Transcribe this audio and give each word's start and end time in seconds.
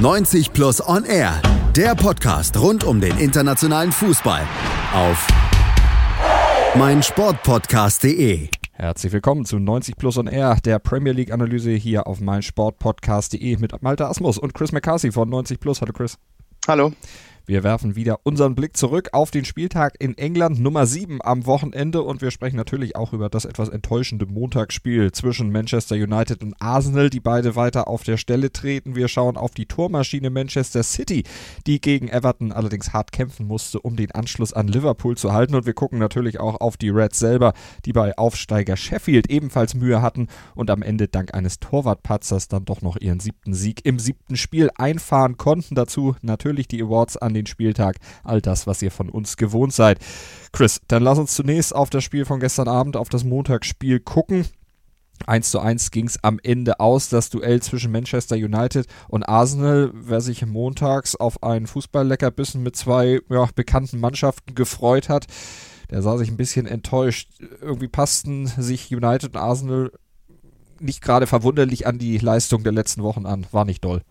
90 0.00 0.54
Plus 0.54 0.80
On 0.88 1.04
Air, 1.04 1.42
der 1.76 1.94
Podcast 1.94 2.58
rund 2.58 2.84
um 2.84 3.02
den 3.02 3.18
internationalen 3.18 3.92
Fußball 3.92 4.48
auf 4.94 5.28
meinsportpodcast.de. 6.74 8.48
Herzlich 8.72 9.12
willkommen 9.12 9.44
zu 9.44 9.58
90 9.58 9.98
Plus 9.98 10.16
On 10.16 10.26
Air, 10.26 10.56
der 10.64 10.78
Premier 10.78 11.12
League 11.12 11.30
Analyse 11.30 11.72
hier 11.72 12.06
auf 12.06 12.22
meinsportpodcast.de 12.22 13.58
mit 13.58 13.82
Malte 13.82 14.06
Asmus 14.06 14.38
und 14.38 14.54
Chris 14.54 14.72
McCarthy 14.72 15.12
von 15.12 15.28
90 15.28 15.60
Plus. 15.60 15.82
Hallo 15.82 15.92
Chris. 15.92 16.16
Hallo. 16.66 16.92
Wir 17.50 17.64
werfen 17.64 17.96
wieder 17.96 18.20
unseren 18.22 18.54
Blick 18.54 18.76
zurück 18.76 19.08
auf 19.10 19.32
den 19.32 19.44
Spieltag 19.44 19.96
in 19.98 20.16
England 20.16 20.60
Nummer 20.60 20.86
7 20.86 21.18
am 21.20 21.46
Wochenende 21.46 22.00
und 22.00 22.22
wir 22.22 22.30
sprechen 22.30 22.54
natürlich 22.54 22.94
auch 22.94 23.12
über 23.12 23.28
das 23.28 23.44
etwas 23.44 23.68
enttäuschende 23.68 24.24
Montagsspiel 24.24 25.10
zwischen 25.10 25.50
Manchester 25.50 25.96
United 25.96 26.44
und 26.44 26.54
Arsenal, 26.60 27.10
die 27.10 27.18
beide 27.18 27.56
weiter 27.56 27.88
auf 27.88 28.04
der 28.04 28.18
Stelle 28.18 28.52
treten. 28.52 28.94
Wir 28.94 29.08
schauen 29.08 29.36
auf 29.36 29.50
die 29.50 29.66
Tormaschine 29.66 30.30
Manchester 30.30 30.84
City, 30.84 31.24
die 31.66 31.80
gegen 31.80 32.06
Everton 32.06 32.52
allerdings 32.52 32.92
hart 32.92 33.10
kämpfen 33.10 33.48
musste, 33.48 33.80
um 33.80 33.96
den 33.96 34.12
Anschluss 34.12 34.52
an 34.52 34.68
Liverpool 34.68 35.16
zu 35.16 35.32
halten 35.32 35.56
und 35.56 35.66
wir 35.66 35.74
gucken 35.74 35.98
natürlich 35.98 36.38
auch 36.38 36.60
auf 36.60 36.76
die 36.76 36.90
Reds 36.90 37.18
selber, 37.18 37.54
die 37.84 37.92
bei 37.92 38.16
Aufsteiger 38.16 38.76
Sheffield 38.76 39.28
ebenfalls 39.28 39.74
Mühe 39.74 40.00
hatten 40.00 40.28
und 40.54 40.70
am 40.70 40.82
Ende 40.82 41.08
dank 41.08 41.34
eines 41.34 41.58
Torwartpatzers 41.58 42.46
dann 42.46 42.64
doch 42.64 42.80
noch 42.80 42.96
ihren 42.96 43.18
siebten 43.18 43.54
Sieg 43.54 43.84
im 43.84 43.98
siebten 43.98 44.36
Spiel 44.36 44.70
einfahren 44.76 45.36
konnten. 45.36 45.74
Dazu 45.74 46.14
natürlich 46.22 46.68
die 46.68 46.80
Awards 46.80 47.16
an 47.16 47.34
den 47.34 47.39
den 47.40 47.46
Spieltag. 47.46 47.96
All 48.24 48.40
das, 48.40 48.66
was 48.66 48.82
ihr 48.82 48.90
von 48.90 49.08
uns 49.08 49.36
gewohnt 49.36 49.72
seid. 49.72 49.98
Chris, 50.52 50.80
dann 50.88 51.02
lass 51.02 51.18
uns 51.18 51.34
zunächst 51.34 51.74
auf 51.74 51.90
das 51.90 52.04
Spiel 52.04 52.24
von 52.24 52.40
gestern 52.40 52.68
Abend, 52.68 52.96
auf 52.96 53.08
das 53.08 53.24
Montagsspiel 53.24 54.00
gucken. 54.00 54.46
1 55.26 55.50
zu 55.50 55.60
1 55.60 55.90
ging 55.90 56.06
es 56.06 56.22
am 56.24 56.38
Ende 56.42 56.80
aus, 56.80 57.08
das 57.08 57.30
Duell 57.30 57.60
zwischen 57.60 57.92
Manchester 57.92 58.36
United 58.36 58.86
und 59.08 59.24
Arsenal. 59.24 59.90
Wer 59.94 60.20
sich 60.20 60.44
montags 60.46 61.16
auf 61.16 61.42
einen 61.42 61.66
Fußballleckerbissen 61.66 62.62
mit 62.62 62.76
zwei 62.76 63.20
ja, 63.28 63.48
bekannten 63.54 64.00
Mannschaften 64.00 64.54
gefreut 64.54 65.08
hat, 65.08 65.26
der 65.90 66.02
sah 66.02 66.16
sich 66.16 66.30
ein 66.30 66.36
bisschen 66.36 66.66
enttäuscht. 66.66 67.30
Irgendwie 67.60 67.88
passten 67.88 68.46
sich 68.46 68.94
United 68.94 69.34
und 69.34 69.40
Arsenal 69.40 69.92
nicht 70.78 71.02
gerade 71.02 71.26
verwunderlich 71.26 71.86
an 71.86 71.98
die 71.98 72.16
Leistung 72.18 72.62
der 72.62 72.72
letzten 72.72 73.02
Wochen 73.02 73.26
an. 73.26 73.46
War 73.52 73.64
nicht 73.64 73.84
doll. 73.84 74.02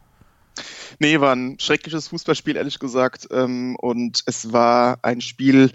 Nee, 1.00 1.20
war 1.20 1.36
ein 1.36 1.58
schreckliches 1.60 2.08
Fußballspiel, 2.10 2.56
ehrlich 2.56 2.80
gesagt. 2.80 3.28
Ähm, 3.32 3.76
und 3.78 4.24
es 4.26 4.52
war 4.52 5.00
ein 5.04 5.22
Spiel, 5.22 5.72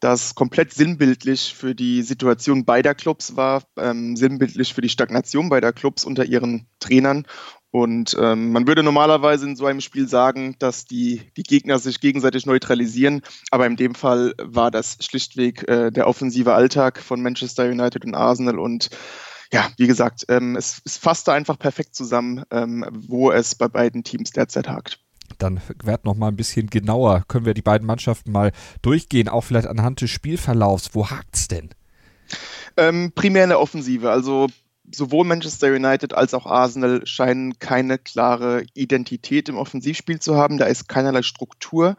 das 0.00 0.34
komplett 0.34 0.74
sinnbildlich 0.74 1.54
für 1.54 1.74
die 1.74 2.02
Situation 2.02 2.66
beider 2.66 2.94
Clubs 2.94 3.36
war, 3.36 3.62
ähm, 3.78 4.16
sinnbildlich 4.16 4.74
für 4.74 4.82
die 4.82 4.90
Stagnation 4.90 5.48
beider 5.48 5.72
Clubs 5.72 6.04
unter 6.04 6.26
ihren 6.26 6.66
Trainern. 6.78 7.26
Und 7.70 8.14
ähm, 8.20 8.52
man 8.52 8.68
würde 8.68 8.82
normalerweise 8.82 9.46
in 9.46 9.56
so 9.56 9.66
einem 9.66 9.80
Spiel 9.80 10.06
sagen, 10.06 10.56
dass 10.58 10.84
die, 10.84 11.22
die 11.36 11.42
Gegner 11.42 11.78
sich 11.78 12.00
gegenseitig 12.00 12.46
neutralisieren. 12.46 13.22
Aber 13.50 13.66
in 13.66 13.76
dem 13.76 13.94
Fall 13.94 14.34
war 14.38 14.70
das 14.70 14.98
schlichtweg 15.00 15.66
äh, 15.68 15.90
der 15.90 16.06
offensive 16.06 16.54
Alltag 16.54 17.00
von 17.00 17.22
Manchester 17.22 17.64
United 17.64 18.04
und 18.04 18.14
Arsenal. 18.14 18.58
Und 18.58 18.90
ja, 19.54 19.70
wie 19.76 19.86
gesagt, 19.86 20.24
ähm, 20.28 20.56
es, 20.56 20.82
es 20.84 20.96
fasste 20.96 21.32
einfach 21.32 21.56
perfekt 21.56 21.94
zusammen, 21.94 22.42
ähm, 22.50 22.84
wo 22.90 23.30
es 23.30 23.54
bei 23.54 23.68
beiden 23.68 24.02
Teams 24.02 24.32
derzeit 24.32 24.68
hakt. 24.68 24.98
Dann 25.38 25.60
werd 25.82 26.04
noch 26.04 26.16
mal 26.16 26.28
ein 26.28 26.36
bisschen 26.36 26.68
genauer. 26.68 27.22
Können 27.28 27.46
wir 27.46 27.54
die 27.54 27.62
beiden 27.62 27.86
Mannschaften 27.86 28.32
mal 28.32 28.50
durchgehen, 28.82 29.28
auch 29.28 29.42
vielleicht 29.42 29.68
anhand 29.68 30.00
des 30.00 30.10
Spielverlaufs. 30.10 30.90
Wo 30.94 31.08
hakt's 31.08 31.46
denn? 31.46 31.70
Ähm, 32.76 33.12
primär 33.14 33.44
in 33.44 33.50
der 33.50 33.60
Offensive. 33.60 34.10
Also 34.10 34.48
sowohl 34.92 35.24
Manchester 35.24 35.68
United 35.68 36.14
als 36.14 36.34
auch 36.34 36.46
Arsenal 36.46 37.06
scheinen 37.06 37.58
keine 37.58 37.98
klare 37.98 38.64
Identität 38.74 39.48
im 39.48 39.56
Offensivspiel 39.56 40.20
zu 40.20 40.36
haben. 40.36 40.58
Da 40.58 40.66
ist 40.66 40.88
keinerlei 40.88 41.22
Struktur. 41.22 41.96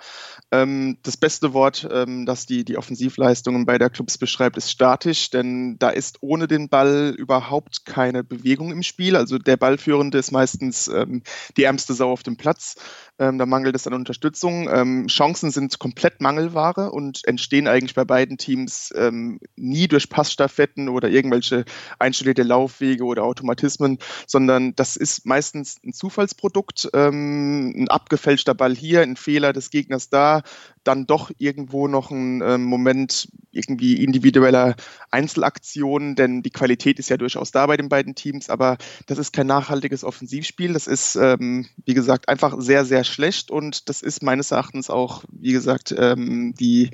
Ähm, 0.52 0.98
das 1.04 1.18
beste 1.18 1.54
Wort, 1.54 1.88
ähm, 1.92 2.26
das 2.26 2.46
die, 2.46 2.64
die 2.64 2.78
Offensivleistungen 2.78 3.66
beider 3.66 3.90
Clubs 3.90 4.18
beschreibt, 4.18 4.58
ist 4.58 4.72
statisch, 4.72 5.30
denn 5.32 5.78
da 5.80 5.90
ist 5.90 6.18
ohne 6.22 6.48
den 6.48 6.70
Ball 6.70 7.14
überhaupt 7.18 7.86
keine 7.86 8.24
Bewegung 8.24 8.72
im 8.72 8.84
Spiel. 8.84 9.16
Also 9.16 9.38
der 9.38 9.58
Ballführende 9.58 10.18
ist 10.18 10.32
meistens 10.32 10.88
ähm, 10.88 11.24
die 11.58 11.64
ärmste 11.64 11.94
Sau 11.94 12.12
auf 12.12 12.24
dem 12.24 12.38
Platz. 12.38 12.76
Ähm, 13.18 13.38
da 13.38 13.46
mangelt 13.46 13.76
es 13.76 13.88
an 13.88 13.94
Unterstützung. 13.94 14.70
Ähm, 14.70 15.08
Chancen 15.08 15.50
sind 15.50 15.80
komplett 15.80 16.22
Mangelware 16.22 16.92
und 16.92 17.22
entstehen 17.26 17.68
eigentlich 17.68 17.96
bei 17.96 18.04
beiden 18.04 18.38
Teams 18.38 18.94
ähm, 18.96 19.40
nie 19.56 19.88
durch 19.88 20.10
Passstaffetten 20.10 20.90
oder 20.90 21.10
irgendwelche 21.10 21.66
einstudierte 21.98 22.44
Laufwege 22.76 23.06
oder 23.06 23.24
Automatismen, 23.24 24.00
sondern 24.28 24.76
das 24.76 24.96
ist 24.96 25.26
meistens 25.26 25.78
ein 25.84 25.94
Zufallsprodukt, 25.94 26.90
ähm, 26.94 27.74
ein 27.76 27.90
abgefälschter 27.90 28.54
Ball 28.54 28.76
hier, 28.76 29.02
ein 29.02 29.16
Fehler 29.16 29.54
des 29.54 29.70
Gegners 29.70 30.10
da, 30.10 30.42
dann 30.88 31.06
doch 31.08 31.32
irgendwo 31.38 31.88
noch 31.88 32.12
ein 32.12 32.42
ähm, 32.42 32.64
Moment 32.64 33.28
irgendwie 33.52 34.04
individueller 34.04 34.76
Einzelaktionen, 35.12 36.16
denn 36.16 36.44
die 36.44 36.50
Qualität 36.50 37.00
ist 37.00 37.10
ja 37.10 37.18
durchaus 37.18 37.52
da 37.52 37.66
bei 37.66 37.78
den 37.78 37.90
beiden 37.90 38.16
Teams, 38.16 38.50
aber 38.50 38.78
das 39.08 39.18
ist 39.18 39.34
kein 39.34 39.48
nachhaltiges 39.48 40.04
Offensivspiel. 40.04 40.74
Das 40.74 40.88
ist, 40.88 41.16
ähm, 41.16 41.66
wie 41.86 41.94
gesagt, 41.94 42.30
einfach 42.30 42.56
sehr, 42.60 42.86
sehr 42.86 43.04
schlecht 43.04 43.50
und 43.50 43.90
das 43.90 44.02
ist 44.02 44.24
meines 44.24 44.52
Erachtens 44.52 44.90
auch, 44.90 45.24
wie 45.32 45.54
gesagt, 45.54 45.96
ähm, 45.98 46.54
die, 46.60 46.92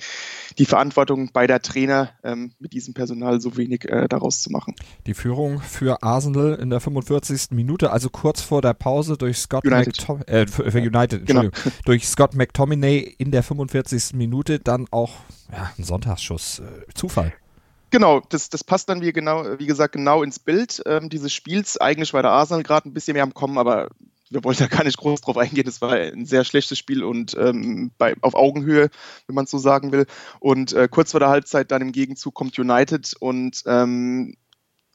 die 0.58 0.66
Verantwortung 0.66 1.32
beider 1.34 1.62
Trainer, 1.62 2.12
ähm, 2.24 2.52
mit 2.60 2.74
diesem 2.74 2.94
Personal 2.94 3.42
so 3.42 3.58
wenig 3.58 3.86
äh, 3.90 4.08
daraus 4.08 4.42
zu 4.42 4.52
machen. 4.52 4.76
Die 5.08 5.14
Führung 5.14 5.62
für 5.62 6.04
Arsenal 6.04 6.56
in 6.62 6.70
der 6.70 6.80
45. 6.80 7.52
Minute, 7.52 7.92
also 7.92 8.10
kurz 8.10 8.42
vor 8.42 8.62
der 8.62 8.74
Pause 8.74 9.18
durch 9.18 9.38
Scott 9.38 9.66
United, 9.66 9.98
McTom 9.98 10.22
äh, 10.28 10.46
für 10.48 10.78
United, 10.78 11.26
genau. 11.26 11.50
durch 11.86 12.08
Scott 12.08 12.36
McTominay 12.36 13.00
in 13.18 13.32
der 13.32 13.42
45 13.42 13.81
45. 13.82 14.14
Minute 14.16 14.60
dann 14.60 14.88
auch 14.92 15.12
ja, 15.52 15.72
ein 15.78 15.84
Sonntagsschuss. 15.84 16.60
Äh, 16.60 16.94
Zufall. 16.94 17.34
Genau, 17.90 18.22
das, 18.30 18.50
das 18.50 18.64
passt 18.64 18.88
dann 18.88 19.02
wie 19.02 19.12
genau, 19.12 19.60
wie 19.60 19.66
gesagt, 19.66 19.94
genau 19.94 20.24
ins 20.24 20.40
Bild 20.40 20.82
ähm, 20.86 21.10
dieses 21.10 21.34
Spiels. 21.34 21.78
Eigentlich 21.78 22.14
war 22.14 22.22
der 22.22 22.32
Arsenal 22.32 22.64
gerade 22.64 22.88
ein 22.88 22.94
bisschen 22.94 23.14
mehr 23.14 23.24
am 23.24 23.34
Kommen, 23.34 23.58
aber 23.58 23.90
wir 24.30 24.44
wollen 24.46 24.56
da 24.58 24.68
gar 24.68 24.86
nicht 24.86 24.98
groß 24.98 25.22
drauf 25.22 25.38
eingehen. 25.38 25.66
Das 25.66 25.82
war 25.82 25.92
ein 25.92 26.26
sehr 26.26 26.46
schlechtes 26.46 26.78
Spiel 26.78 27.04
und 27.04 27.36
ähm, 27.38 27.92
bei, 27.98 28.16
auf 28.22 28.34
Augenhöhe, 28.34 28.90
wenn 29.28 29.36
man 29.36 29.44
es 29.44 29.52
so 29.52 29.58
sagen 29.58 29.92
will. 29.92 30.06
Und 30.40 30.72
äh, 30.72 30.88
kurz 30.90 31.12
vor 31.12 31.20
der 31.20 31.30
Halbzeit 31.30 31.72
dann 31.72 31.82
im 31.82 31.92
Gegenzug 31.92 32.34
kommt 32.34 32.58
United 32.58 33.14
und 33.20 33.62
ähm, 33.66 34.36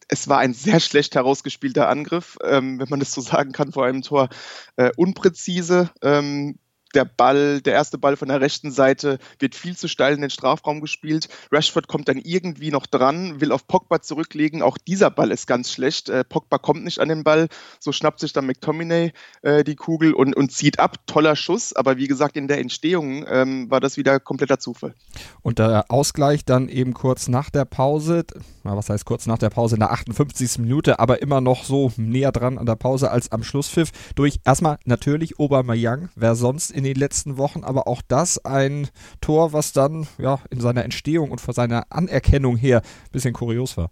es 0.08 0.28
war 0.28 0.38
ein 0.38 0.54
sehr 0.54 0.80
schlecht 0.80 1.16
herausgespielter 1.16 1.88
Angriff, 1.88 2.38
ähm, 2.44 2.78
wenn 2.78 2.88
man 2.88 3.00
das 3.00 3.12
so 3.12 3.20
sagen 3.20 3.52
kann, 3.52 3.72
vor 3.72 3.84
einem 3.84 4.02
Tor. 4.02 4.28
Äh, 4.76 4.90
unpräzise, 4.96 5.90
ähm, 6.00 6.58
der 6.96 7.04
Ball, 7.04 7.60
der 7.60 7.74
erste 7.74 7.98
Ball 7.98 8.16
von 8.16 8.28
der 8.28 8.40
rechten 8.40 8.70
Seite 8.70 9.18
wird 9.38 9.54
viel 9.54 9.76
zu 9.76 9.86
steil 9.86 10.14
in 10.14 10.22
den 10.22 10.30
Strafraum 10.30 10.80
gespielt. 10.80 11.28
Rashford 11.52 11.88
kommt 11.88 12.08
dann 12.08 12.16
irgendwie 12.16 12.70
noch 12.70 12.86
dran, 12.86 13.40
will 13.40 13.52
auf 13.52 13.66
Pogba 13.68 14.00
zurücklegen. 14.00 14.62
Auch 14.62 14.78
dieser 14.78 15.10
Ball 15.10 15.30
ist 15.30 15.46
ganz 15.46 15.70
schlecht. 15.70 16.08
Äh, 16.08 16.24
Pogba 16.24 16.56
kommt 16.56 16.84
nicht 16.84 16.98
an 16.98 17.10
den 17.10 17.22
Ball. 17.22 17.48
So 17.78 17.92
schnappt 17.92 18.20
sich 18.20 18.32
dann 18.32 18.46
McTominay 18.46 19.12
äh, 19.42 19.62
die 19.62 19.76
Kugel 19.76 20.14
und, 20.14 20.34
und 20.34 20.50
zieht 20.52 20.80
ab. 20.80 20.96
Toller 21.06 21.36
Schuss. 21.36 21.76
Aber 21.76 21.98
wie 21.98 22.08
gesagt, 22.08 22.36
in 22.36 22.48
der 22.48 22.58
Entstehung 22.58 23.26
ähm, 23.28 23.70
war 23.70 23.80
das 23.80 23.98
wieder 23.98 24.18
kompletter 24.18 24.58
Zufall. 24.58 24.94
Und 25.42 25.58
der 25.58 25.84
Ausgleich 25.90 26.46
dann 26.46 26.70
eben 26.70 26.94
kurz 26.94 27.28
nach 27.28 27.50
der 27.50 27.66
Pause. 27.66 28.24
Was 28.62 28.88
heißt 28.88 29.04
kurz 29.04 29.26
nach 29.26 29.38
der 29.38 29.50
Pause? 29.50 29.76
In 29.76 29.80
der 29.80 29.92
58. 29.92 30.58
Minute, 30.58 30.98
aber 30.98 31.20
immer 31.20 31.42
noch 31.42 31.64
so 31.64 31.92
näher 31.96 32.32
dran 32.32 32.56
an 32.56 32.64
der 32.64 32.76
Pause 32.76 33.10
als 33.10 33.30
am 33.32 33.42
Schlusspfiff. 33.42 33.90
Durch 34.14 34.40
erstmal 34.44 34.78
natürlich 34.86 35.38
Aubameyang. 35.38 36.08
Wer 36.16 36.34
sonst 36.34 36.70
in 36.70 36.85
den 36.86 36.96
letzten 36.96 37.36
Wochen, 37.36 37.64
aber 37.64 37.86
auch 37.86 38.02
das 38.06 38.44
ein 38.44 38.88
Tor, 39.20 39.52
was 39.52 39.72
dann 39.72 40.06
ja 40.18 40.40
in 40.50 40.60
seiner 40.60 40.84
Entstehung 40.84 41.30
und 41.30 41.40
von 41.40 41.54
seiner 41.54 41.86
Anerkennung 41.90 42.56
her 42.56 42.82
ein 42.82 43.12
bisschen 43.12 43.32
kurios 43.32 43.76
war. 43.76 43.90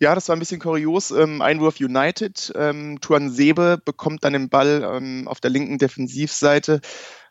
Ja, 0.00 0.14
das 0.14 0.28
war 0.28 0.36
ein 0.36 0.38
bisschen 0.38 0.60
kurios. 0.60 1.10
Ähm, 1.10 1.42
Einwurf 1.42 1.80
United. 1.80 2.52
Ähm, 2.54 3.00
Tuan 3.00 3.30
Sebe 3.30 3.80
bekommt 3.84 4.22
dann 4.24 4.32
den 4.32 4.48
Ball 4.48 4.88
ähm, 4.94 5.26
auf 5.26 5.40
der 5.40 5.50
linken 5.50 5.78
Defensivseite. 5.78 6.80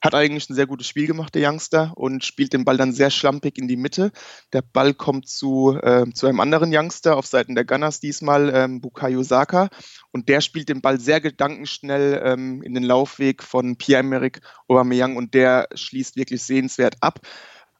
Hat 0.01 0.15
eigentlich 0.15 0.49
ein 0.49 0.55
sehr 0.55 0.67
gutes 0.67 0.87
Spiel 0.87 1.07
gemacht, 1.07 1.33
der 1.35 1.49
Youngster, 1.49 1.93
und 1.95 2.23
spielt 2.23 2.53
den 2.53 2.65
Ball 2.65 2.77
dann 2.77 2.93
sehr 2.93 3.09
schlampig 3.09 3.57
in 3.57 3.67
die 3.67 3.77
Mitte. 3.77 4.11
Der 4.53 4.61
Ball 4.61 4.93
kommt 4.93 5.27
zu, 5.27 5.77
äh, 5.81 6.05
zu 6.13 6.27
einem 6.27 6.39
anderen 6.39 6.71
Youngster 6.73 7.17
auf 7.17 7.25
Seiten 7.25 7.55
der 7.55 7.65
Gunners, 7.65 7.99
diesmal 7.99 8.51
ähm, 8.53 8.81
Bukayo 8.81 9.23
Saka. 9.23 9.69
Und 10.11 10.29
der 10.29 10.41
spielt 10.41 10.69
den 10.69 10.81
Ball 10.81 10.99
sehr 10.99 11.21
gedankenschnell 11.21 12.21
ähm, 12.23 12.61
in 12.61 12.73
den 12.73 12.83
Laufweg 12.83 13.43
von 13.43 13.77
Pierre-Emerick 13.77 14.41
Aubameyang 14.67 15.15
und 15.15 15.33
der 15.33 15.67
schließt 15.73 16.15
wirklich 16.15 16.43
sehenswert 16.43 16.95
ab. 17.01 17.19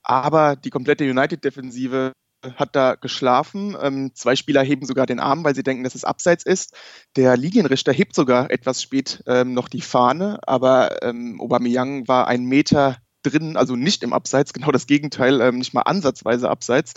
Aber 0.03 0.55
die 0.55 0.69
komplette 0.69 1.03
United-Defensive 1.03 2.13
hat 2.55 2.75
da 2.75 2.95
geschlafen. 2.95 3.75
Ähm, 3.81 4.11
zwei 4.13 4.35
Spieler 4.35 4.63
heben 4.63 4.85
sogar 4.85 5.05
den 5.05 5.19
Arm, 5.19 5.43
weil 5.43 5.55
sie 5.55 5.63
denken, 5.63 5.83
dass 5.83 5.95
es 5.95 6.03
abseits 6.03 6.45
ist. 6.45 6.75
Der 7.15 7.35
Linienrichter 7.37 7.91
hebt 7.91 8.15
sogar 8.15 8.51
etwas 8.51 8.81
spät 8.81 9.23
ähm, 9.27 9.53
noch 9.53 9.69
die 9.69 9.81
Fahne, 9.81 10.39
aber 10.43 11.03
ähm, 11.03 11.39
Aubameyang 11.41 12.07
war 12.07 12.27
einen 12.27 12.45
Meter 12.45 12.97
drin, 13.23 13.57
also 13.57 13.75
nicht 13.75 14.03
im 14.03 14.13
Abseits, 14.13 14.53
genau 14.53 14.71
das 14.71 14.87
Gegenteil, 14.87 15.41
ähm, 15.41 15.57
nicht 15.57 15.73
mal 15.73 15.81
ansatzweise 15.81 16.49
Abseits. 16.49 16.93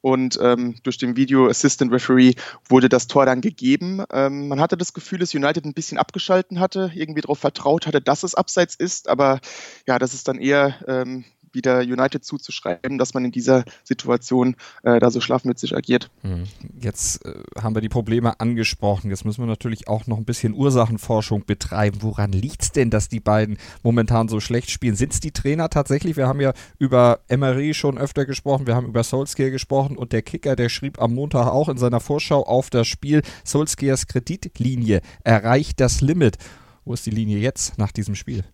Und 0.00 0.38
ähm, 0.40 0.76
durch 0.82 0.98
den 0.98 1.16
Video 1.16 1.48
Assistant 1.48 1.92
Referee 1.92 2.34
wurde 2.68 2.88
das 2.88 3.06
Tor 3.06 3.26
dann 3.26 3.40
gegeben. 3.40 4.04
Ähm, 4.12 4.48
man 4.48 4.60
hatte 4.60 4.76
das 4.76 4.92
Gefühl, 4.92 5.18
dass 5.18 5.34
United 5.34 5.64
ein 5.64 5.74
bisschen 5.74 5.98
abgeschalten 5.98 6.60
hatte, 6.60 6.92
irgendwie 6.94 7.20
darauf 7.20 7.38
vertraut 7.38 7.86
hatte, 7.86 8.00
dass 8.00 8.22
es 8.22 8.34
Abseits 8.34 8.74
ist, 8.74 9.08
aber 9.08 9.40
ja, 9.86 9.98
das 9.98 10.14
ist 10.14 10.28
dann 10.28 10.38
eher 10.38 10.76
ähm, 10.86 11.24
wieder 11.54 11.80
United 11.80 12.24
zuzuschreiben, 12.24 12.98
dass 12.98 13.14
man 13.14 13.24
in 13.24 13.32
dieser 13.32 13.64
Situation 13.82 14.56
äh, 14.82 14.98
da 14.98 15.10
so 15.10 15.20
schlafmützig 15.20 15.76
agiert. 15.76 16.10
Hm. 16.22 16.44
Jetzt 16.80 17.24
äh, 17.24 17.34
haben 17.60 17.74
wir 17.74 17.80
die 17.80 17.88
Probleme 17.88 18.40
angesprochen. 18.40 19.10
Jetzt 19.10 19.24
müssen 19.24 19.42
wir 19.42 19.46
natürlich 19.46 19.88
auch 19.88 20.06
noch 20.06 20.18
ein 20.18 20.24
bisschen 20.24 20.54
Ursachenforschung 20.54 21.44
betreiben. 21.44 21.98
Woran 22.00 22.32
liegt 22.32 22.62
es 22.62 22.72
denn, 22.72 22.90
dass 22.90 23.08
die 23.08 23.20
beiden 23.20 23.58
momentan 23.82 24.28
so 24.28 24.40
schlecht 24.40 24.70
spielen? 24.70 24.96
Sind 24.96 25.12
es 25.12 25.20
die 25.20 25.32
Trainer 25.32 25.70
tatsächlich? 25.70 26.16
Wir 26.16 26.26
haben 26.26 26.40
ja 26.40 26.52
über 26.78 27.20
Emery 27.28 27.74
schon 27.74 27.98
öfter 27.98 28.26
gesprochen, 28.26 28.66
wir 28.66 28.74
haben 28.74 28.86
über 28.86 29.02
Solskjaer 29.02 29.50
gesprochen 29.50 29.96
und 29.96 30.12
der 30.12 30.22
Kicker, 30.22 30.56
der 30.56 30.68
schrieb 30.68 31.00
am 31.00 31.14
Montag 31.14 31.46
auch 31.46 31.68
in 31.68 31.78
seiner 31.78 32.00
Vorschau 32.00 32.42
auf 32.42 32.70
das 32.70 32.86
Spiel, 32.86 33.22
Solskjaers 33.44 34.06
Kreditlinie 34.06 35.00
erreicht 35.22 35.80
das 35.80 36.00
Limit. 36.00 36.36
Wo 36.84 36.92
ist 36.92 37.06
die 37.06 37.10
Linie 37.10 37.38
jetzt 37.38 37.78
nach 37.78 37.92
diesem 37.92 38.14
Spiel? 38.14 38.44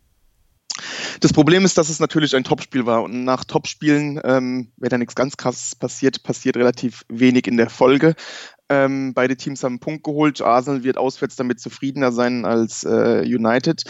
Das 1.21 1.33
Problem 1.33 1.65
ist, 1.65 1.79
dass 1.79 1.89
es 1.89 2.01
natürlich 2.01 2.35
ein 2.37 2.45
Topspiel 2.45 2.87
war 2.87 3.03
und 3.03 3.25
nach 3.25 3.45
Topspielen, 3.45 4.21
ähm, 4.25 4.73
wenn 4.77 4.89
da 4.89 4.99
nichts 4.99 5.15
ganz 5.15 5.37
krasses 5.37 5.75
passiert, 5.75 6.23
passiert 6.23 6.57
relativ 6.57 7.05
wenig 7.09 7.47
in 7.47 7.57
der 7.57 7.71
Folge. 7.71 8.15
Ähm, 8.69 9.15
beide 9.15 9.37
Teams 9.37 9.65
haben 9.65 9.73
einen 9.73 9.81
Punkt 9.81 10.05
geholt. 10.05 10.41
Arsenal 10.41 10.85
wird 10.85 10.97
auswärts 10.97 11.37
damit 11.37 11.61
zufriedener 11.61 12.13
sein 12.13 12.45
als 12.45 12.85
äh, 12.85 13.23
United. 13.25 13.83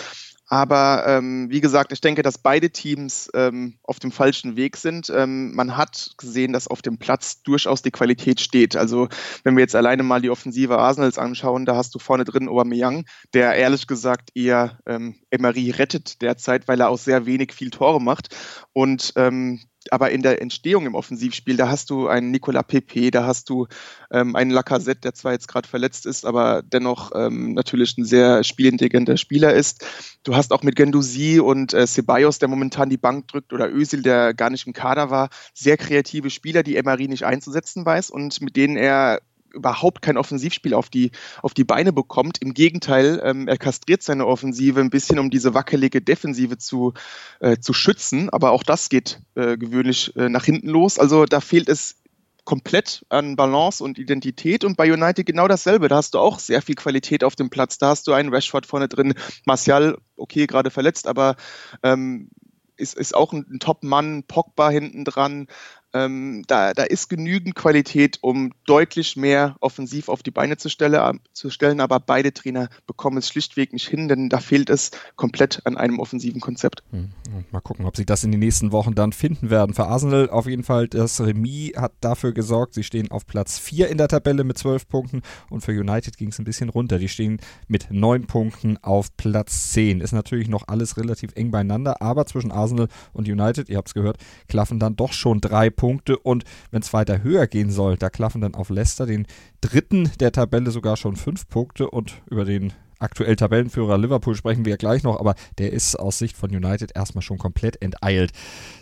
Aber 0.53 1.05
ähm, 1.07 1.47
wie 1.49 1.61
gesagt, 1.61 1.93
ich 1.93 2.01
denke, 2.01 2.23
dass 2.23 2.37
beide 2.37 2.71
Teams 2.71 3.31
ähm, 3.35 3.79
auf 3.85 4.01
dem 4.01 4.11
falschen 4.11 4.57
Weg 4.57 4.77
sind. 4.77 5.09
Ähm, 5.09 5.55
man 5.55 5.77
hat 5.77 6.15
gesehen, 6.19 6.53
dass 6.53 6.67
auf 6.67 6.83
dem 6.83 6.99
Platz 6.99 7.45
durchaus 7.45 7.83
die 7.83 7.93
Qualität 7.93 8.41
steht. 8.41 8.75
Also 8.75 9.09
wenn 9.45 9.55
wir 9.55 9.61
jetzt 9.61 9.77
alleine 9.77 10.03
mal 10.03 10.21
die 10.21 10.29
Offensive 10.29 10.77
Arsenals 10.77 11.19
anschauen, 11.19 11.67
da 11.67 11.77
hast 11.77 11.95
du 11.95 12.01
vorne 12.01 12.25
drin 12.25 12.49
Aubameyang, 12.49 13.05
der 13.33 13.55
ehrlich 13.55 13.87
gesagt 13.87 14.31
eher 14.35 14.81
ähm, 14.87 15.15
Emery 15.31 15.71
rettet 15.71 16.21
derzeit, 16.21 16.67
weil 16.67 16.81
er 16.81 16.89
auch 16.89 16.99
sehr 16.99 17.27
wenig 17.27 17.53
viel 17.53 17.71
Tore 17.71 18.01
macht. 18.01 18.35
Und 18.73 19.13
ähm, 19.15 19.61
aber 19.91 20.11
in 20.11 20.23
der 20.23 20.43
Entstehung 20.43 20.87
im 20.87 20.95
Offensivspiel, 20.95 21.57
da 21.57 21.71
hast 21.71 21.91
du 21.91 22.09
einen 22.09 22.31
Nicolas 22.31 22.65
Pepe, 22.67 23.11
da 23.11 23.25
hast 23.25 23.49
du 23.49 23.67
ähm, 24.11 24.37
einen 24.37 24.51
Lacazette, 24.51 25.01
der 25.01 25.15
zwar 25.15 25.33
jetzt 25.33 25.49
gerade 25.49 25.69
verletzt 25.69 26.05
ist, 26.05 26.27
aber 26.27 26.63
dennoch 26.63 27.13
ähm, 27.15 27.55
natürlich 27.55 27.97
ein 27.97 28.05
sehr 28.05 28.45
spielintelligenter 28.45 29.17
Spieler 29.17 29.55
ist. 29.55 29.87
Du 30.23 30.37
hast 30.37 30.53
auch 30.53 30.63
mit 30.63 30.77
Gendouzi 30.77 31.41
und 31.41 31.73
äh, 31.73 31.87
Ceballos, 31.87 32.39
der 32.39 32.49
momentan 32.49 32.91
die 32.91 32.99
Bank 32.99 33.29
drückt, 33.29 33.53
oder 33.53 33.71
Özil, 33.71 34.03
der 34.03 34.35
gar 34.35 34.51
nicht 34.51 34.67
im 34.67 34.75
Kader 34.75 35.11
war, 35.11 35.31
sehr 35.55 35.79
kreative 35.79 36.29
Spieler, 36.29 36.63
die 36.63 36.77
Emery 36.77 37.09
nicht 37.09 37.25
einzusetzen 37.25 37.87
weiß 37.87 38.11
und 38.11 38.41
mit 38.43 38.57
denen 38.57 38.77
er 38.77 39.21
überhaupt 39.53 40.03
kein 40.03 40.17
Offensivspiel 40.17 40.75
auf 40.75 40.89
die, 40.89 41.11
auf 41.43 41.55
die 41.55 41.65
Beine 41.65 41.93
bekommt. 41.93 42.39
Im 42.39 42.55
Gegenteil, 42.55 43.21
ähm, 43.25 43.49
er 43.49 43.59
kastriert 43.59 44.03
seine 44.03 44.27
Offensive 44.27 44.81
ein 44.81 44.91
bisschen, 44.91 45.19
um 45.19 45.31
diese 45.31 45.55
wackelige 45.55 46.01
Defensive 46.01 46.59
zu, 46.59 46.95
äh, 47.41 47.59
zu 47.59 47.73
schützen. 47.73 48.31
Aber 48.31 48.53
auch 48.53 48.63
das 48.63 48.89
geht 48.89 49.21
äh, 49.35 49.57
gewöhnlich 49.57 50.15
äh, 50.17 50.29
nach 50.29 50.45
hinten 50.45 50.69
los. 50.69 50.99
Also 50.99 51.25
da 51.25 51.41
fehlt 51.41 51.69
es 51.69 51.97
komplett 52.45 53.05
an 53.11 53.37
Balance 53.37 53.85
und 53.85 53.99
Identität 53.99 54.65
und 54.65 54.77
bei 54.77 54.93
United 54.93 55.27
genau 55.27 55.47
dasselbe. 55.47 55.89
Da 55.89 55.97
hast 55.97 56.15
du 56.15 56.19
auch 56.19 56.39
sehr 56.39 56.63
viel 56.63 56.75
Qualität 56.75 57.23
auf 57.23 57.37
dem 57.37 57.51
Platz. 57.51 57.79
Da 57.79 57.91
hast 57.91 58.07
du 58.07 58.13
einen 58.13 58.33
Rashford 58.35 58.67
vorne 58.67 58.89
drin, 58.89 59.15
Martial, 59.45 59.99
okay, 60.17 60.47
gerade 60.47 60.71
verletzt, 60.71 61.07
aber 61.07 61.37
ähm, 61.83 62.29
ist, 62.77 62.97
ist 62.97 63.15
auch 63.15 63.33
ein, 63.33 63.59
Top-Mann, 63.61 64.25
Pogba 64.25 64.71
hinten 64.71 65.05
dran. 65.05 65.47
Ähm, 65.93 66.45
da, 66.47 66.73
da 66.73 66.85
ist 66.85 67.09
genügend 67.09 67.57
Qualität, 67.57 68.19
um 68.21 68.53
deutlich 68.67 69.17
mehr 69.17 69.57
offensiv 69.61 70.09
auf 70.09 70.23
die 70.23 70.31
Beine 70.31 70.57
zu, 70.57 70.69
stelle, 70.69 71.13
zu 71.33 71.51
stellen, 71.51 71.81
aber 71.81 71.99
beide 71.99 72.33
Trainer 72.33 72.69
bekommen 72.87 73.19
es 73.19 73.29
schlichtweg 73.29 73.73
nicht 73.73 73.89
hin, 73.89 74.07
denn 74.07 74.29
da 74.29 74.39
fehlt 74.39 74.71
es 74.71 74.93
komplett 75.17 75.63
an 75.65 75.77
einem 75.77 75.99
offensiven 75.99 76.41
Konzept. 76.41 76.85
Hm, 76.91 77.11
mal 77.51 77.61
gucken, 77.61 77.87
ob 77.87 77.97
sie 77.97 78.07
das 78.07 78.23
in 78.23 78.31
den 78.31 78.39
nächsten 78.39 78.71
Wochen 78.71 78.95
dann 78.95 79.13
finden 79.13 79.51
werden. 79.51 79.75
Für 79.75 79.87
Arsenal 79.87 80.31
auf 80.31 80.47
jeden 80.47 80.63
Fall, 80.63 80.87
das 80.87 81.21
Remis 81.21 81.77
hat 81.77 81.93
dafür 82.01 82.33
gesorgt, 82.33 82.75
sie 82.75 82.85
stehen 82.85 83.11
auf 83.11 83.27
Platz 83.27 83.59
4 83.59 83.89
in 83.89 83.99
der 83.99 84.09
Tabelle 84.09 84.45
mit 84.45 84.59
12 84.59 84.87
Punkten 84.89 85.23
und 85.49 85.63
für 85.63 85.73
United 85.73 86.17
ging 86.17 86.29
es 86.29 86.39
ein 86.39 86.45
bisschen 86.45 86.69
runter. 86.69 86.99
Die 86.99 87.09
stehen 87.09 87.41
mit 87.67 87.89
9 87.91 88.27
Punkten 88.29 88.79
auf 88.83 89.17
Platz 89.17 89.73
10. 89.73 90.01
Ist 90.01 90.13
natürlich 90.13 90.49
noch 90.49 90.69
alles 90.69 90.97
relativ 90.97 91.33
eng 91.35 91.51
beieinander, 91.51 92.01
aber 92.01 92.27
zwischen 92.27 92.53
Arsenal 92.53 92.87
und 93.13 93.29
United, 93.29 93.69
ihr 93.69 93.77
habt 93.77 93.89
es 93.89 93.95
gehört, 93.95 94.19
klaffen 94.47 94.79
dann 94.79 94.95
doch 94.95 95.13
schon 95.13 95.41
drei 95.41 95.69
Punkte. 95.71 95.80
Punkte 95.81 96.19
und 96.19 96.45
wenn 96.71 96.83
es 96.83 96.93
weiter 96.93 97.23
höher 97.23 97.47
gehen 97.47 97.71
soll, 97.71 97.97
da 97.97 98.11
klaffen 98.11 98.43
dann 98.43 98.55
auf 98.55 98.69
Leicester 98.69 99.07
den 99.07 99.27
dritten 99.63 100.11
der 100.21 100.31
Tabelle 100.31 100.71
sogar 100.73 100.99
schon 100.99 101.17
fünf 101.17 101.49
Punkte 101.49 101.89
und 101.89 102.21
über 102.29 102.45
den 102.45 102.75
aktuell 102.99 103.35
Tabellenführer 103.35 103.97
Liverpool 103.97 104.35
sprechen 104.35 104.67
wir 104.67 104.77
gleich 104.77 105.05
noch, 105.05 105.19
aber 105.19 105.35
der 105.57 105.73
ist 105.73 105.97
aus 105.97 106.19
Sicht 106.19 106.37
von 106.37 106.51
United 106.51 106.93
erstmal 106.95 107.23
schon 107.23 107.39
komplett 107.39 107.81
enteilt. 107.81 108.33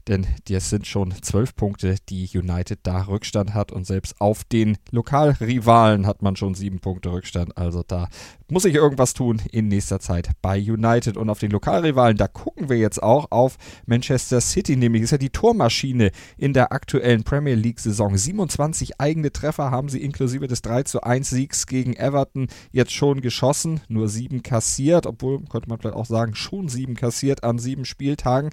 Denn 0.08 0.26
das 0.48 0.70
sind 0.70 0.88
schon 0.88 1.12
zwölf 1.22 1.54
Punkte, 1.54 1.94
die 2.08 2.28
United 2.34 2.80
da 2.82 3.02
Rückstand 3.02 3.54
hat 3.54 3.70
und 3.70 3.86
selbst 3.86 4.20
auf 4.20 4.42
den 4.42 4.76
Lokalrivalen 4.90 6.04
hat 6.04 6.20
man 6.22 6.34
schon 6.34 6.56
sieben 6.56 6.80
Punkte 6.80 7.12
Rückstand. 7.12 7.56
Also 7.56 7.84
da 7.86 8.08
muss 8.50 8.62
sich 8.62 8.74
irgendwas 8.74 9.14
tun 9.14 9.40
in 9.52 9.68
nächster 9.68 10.00
Zeit 10.00 10.30
bei 10.42 10.58
United. 10.58 11.16
Und 11.16 11.30
auf 11.30 11.38
den 11.38 11.50
Lokalrivalen, 11.50 12.16
da 12.16 12.28
gucken 12.28 12.68
wir 12.68 12.78
jetzt 12.78 13.02
auch 13.02 13.30
auf 13.30 13.56
Manchester 13.86 14.40
City, 14.40 14.76
nämlich 14.76 15.02
ist 15.02 15.10
ja 15.10 15.18
die 15.18 15.30
Tormaschine 15.30 16.10
in 16.36 16.52
der 16.52 16.72
aktuellen 16.72 17.24
Premier 17.24 17.54
League-Saison. 17.54 18.16
27 18.16 19.00
eigene 19.00 19.32
Treffer 19.32 19.70
haben 19.70 19.88
sie 19.88 20.02
inklusive 20.02 20.46
des 20.46 20.62
3 20.62 20.84
zu 20.84 21.02
1 21.02 21.28
Siegs 21.28 21.66
gegen 21.66 21.94
Everton 21.94 22.48
jetzt 22.72 22.92
schon 22.92 23.20
geschossen. 23.20 23.80
Nur 23.88 24.08
sieben 24.08 24.42
kassiert, 24.42 25.06
obwohl, 25.06 25.44
könnte 25.44 25.68
man 25.68 25.78
vielleicht 25.78 25.96
auch 25.96 26.06
sagen, 26.06 26.34
schon 26.34 26.68
sieben 26.68 26.94
kassiert 26.94 27.44
an 27.44 27.58
sieben 27.58 27.84
Spieltagen. 27.84 28.50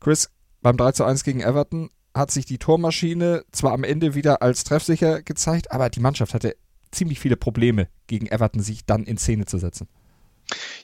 Chris, 0.00 0.30
beim 0.62 0.76
3 0.76 0.92
zu 0.92 1.04
1 1.04 1.24
gegen 1.24 1.40
Everton 1.40 1.90
hat 2.14 2.30
sich 2.30 2.46
die 2.46 2.58
Tormaschine 2.58 3.44
zwar 3.52 3.72
am 3.72 3.84
Ende 3.84 4.14
wieder 4.14 4.42
als 4.42 4.64
treffsicher 4.64 5.22
gezeigt, 5.22 5.70
aber 5.70 5.90
die 5.90 6.00
Mannschaft 6.00 6.34
hatte 6.34 6.56
ziemlich 6.90 7.20
viele 7.20 7.36
Probleme 7.36 7.88
gegen 8.06 8.26
Everton, 8.26 8.62
sich 8.62 8.84
dann 8.84 9.04
in 9.04 9.18
Szene 9.18 9.46
zu 9.46 9.58
setzen. 9.58 9.88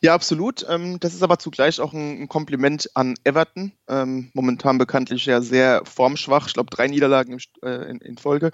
Ja, 0.01 0.15
absolut. 0.15 0.67
Ähm, 0.69 1.01
das 1.01 1.15
ist 1.15 1.23
aber 1.23 1.39
zugleich 1.39 1.81
auch 1.81 1.93
ein 1.93 2.29
Kompliment 2.29 2.91
an 2.95 3.15
Everton. 3.25 3.73
Ähm, 3.89 4.31
momentan 4.35 4.79
bekanntlich 4.79 5.27
ja 5.27 5.41
sehr 5.41 5.83
formschwach. 5.85 6.49
Ich 6.49 6.55
glaube, 6.55 6.71
drei 6.71 6.89
Niederlagen 6.89 7.39
äh, 7.63 7.91
in, 7.91 8.19
Folge. 8.19 8.51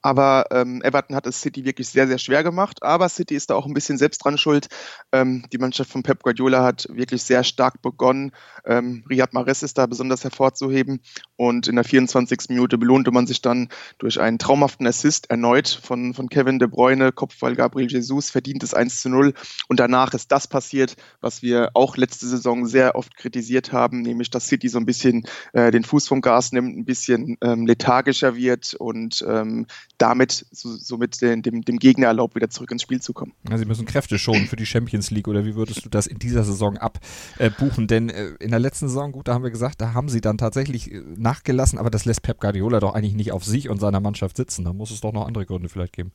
Aber 0.00 0.46
ähm, 0.50 0.80
Everton 0.82 1.16
hat 1.16 1.26
es 1.26 1.40
City 1.40 1.64
wirklich 1.64 1.88
sehr, 1.88 2.06
sehr 2.06 2.18
schwer 2.18 2.42
gemacht. 2.44 2.82
Aber 2.82 3.08
City 3.08 3.34
ist 3.34 3.50
da 3.50 3.54
auch 3.54 3.66
ein 3.66 3.74
bisschen 3.74 3.98
selbst 3.98 4.24
dran 4.24 4.38
schuld. 4.38 4.68
die 5.14 5.58
Mannschaft 5.58 5.90
von 5.90 6.02
Pep 6.02 6.22
Guardiola 6.22 6.64
hat 6.64 6.86
wirklich 6.90 7.22
sehr 7.22 7.44
stark 7.44 7.82
begonnen. 7.82 8.32
Riyad 8.66 9.32
Mahrez 9.32 9.62
ist 9.62 9.78
da 9.78 9.86
besonders 9.86 10.24
hervorzuheben. 10.24 11.00
Und 11.36 11.68
in 11.68 11.74
der 11.74 11.84
24. 11.84 12.50
Minute 12.50 12.78
belohnte 12.78 13.10
man 13.10 13.26
sich 13.26 13.42
dann 13.42 13.68
durch 13.98 14.20
einen 14.20 14.38
traumhaften 14.38 14.86
Assist 14.86 15.30
erneut 15.30 15.68
von, 15.68 16.14
von 16.14 16.28
Kevin 16.28 16.58
De 16.58 16.68
Bruyne, 16.68 17.12
Kopfball 17.12 17.56
Gabriel 17.56 17.90
Jesus, 17.90 18.30
verdientes 18.30 18.74
1 18.74 19.00
zu 19.00 19.08
0. 19.08 19.34
Und 19.68 19.80
danach 19.80 20.14
ist 20.14 20.32
das 20.32 20.46
passiert, 20.52 20.96
was 21.20 21.42
wir 21.42 21.70
auch 21.74 21.96
letzte 21.96 22.28
Saison 22.28 22.66
sehr 22.66 22.94
oft 22.94 23.16
kritisiert 23.16 23.72
haben, 23.72 24.02
nämlich 24.02 24.30
dass 24.30 24.46
City 24.46 24.68
so 24.68 24.78
ein 24.78 24.86
bisschen 24.86 25.24
äh, 25.52 25.72
den 25.72 25.82
Fuß 25.82 26.06
vom 26.06 26.20
Gas 26.20 26.52
nimmt, 26.52 26.76
ein 26.76 26.84
bisschen 26.84 27.36
ähm, 27.40 27.66
lethargischer 27.66 28.36
wird 28.36 28.74
und 28.74 29.24
ähm, 29.28 29.66
damit 29.98 30.46
so, 30.52 30.76
somit 30.76 31.20
den, 31.20 31.42
dem, 31.42 31.62
dem 31.62 31.78
Gegner 31.78 32.06
erlaubt, 32.06 32.36
wieder 32.36 32.50
zurück 32.50 32.70
ins 32.70 32.82
Spiel 32.82 33.00
zu 33.00 33.12
kommen. 33.12 33.32
Ja, 33.50 33.58
sie 33.58 33.64
müssen 33.64 33.86
Kräfte 33.86 34.18
schonen 34.18 34.46
für 34.46 34.56
die 34.56 34.66
Champions 34.66 35.10
League 35.10 35.26
oder 35.26 35.44
wie 35.44 35.56
würdest 35.56 35.84
du 35.84 35.88
das 35.88 36.06
in 36.06 36.18
dieser 36.18 36.44
Saison 36.44 36.76
abbuchen? 36.76 37.84
Äh, 37.84 37.86
Denn 37.88 38.08
äh, 38.10 38.34
in 38.38 38.50
der 38.50 38.60
letzten 38.60 38.88
Saison, 38.88 39.10
gut, 39.10 39.26
da 39.26 39.34
haben 39.34 39.42
wir 39.42 39.50
gesagt, 39.50 39.80
da 39.80 39.94
haben 39.94 40.08
sie 40.08 40.20
dann 40.20 40.38
tatsächlich 40.38 40.92
äh, 40.92 41.02
nachgelassen, 41.16 41.78
aber 41.78 41.90
das 41.90 42.04
lässt 42.04 42.22
Pep 42.22 42.40
Guardiola 42.40 42.78
doch 42.78 42.94
eigentlich 42.94 43.14
nicht 43.14 43.32
auf 43.32 43.44
sich 43.44 43.68
und 43.68 43.80
seiner 43.80 44.00
Mannschaft 44.00 44.36
sitzen. 44.36 44.64
Da 44.64 44.72
muss 44.72 44.90
es 44.90 45.00
doch 45.00 45.12
noch 45.12 45.26
andere 45.26 45.46
Gründe 45.46 45.68
vielleicht 45.68 45.94
geben. 45.94 46.12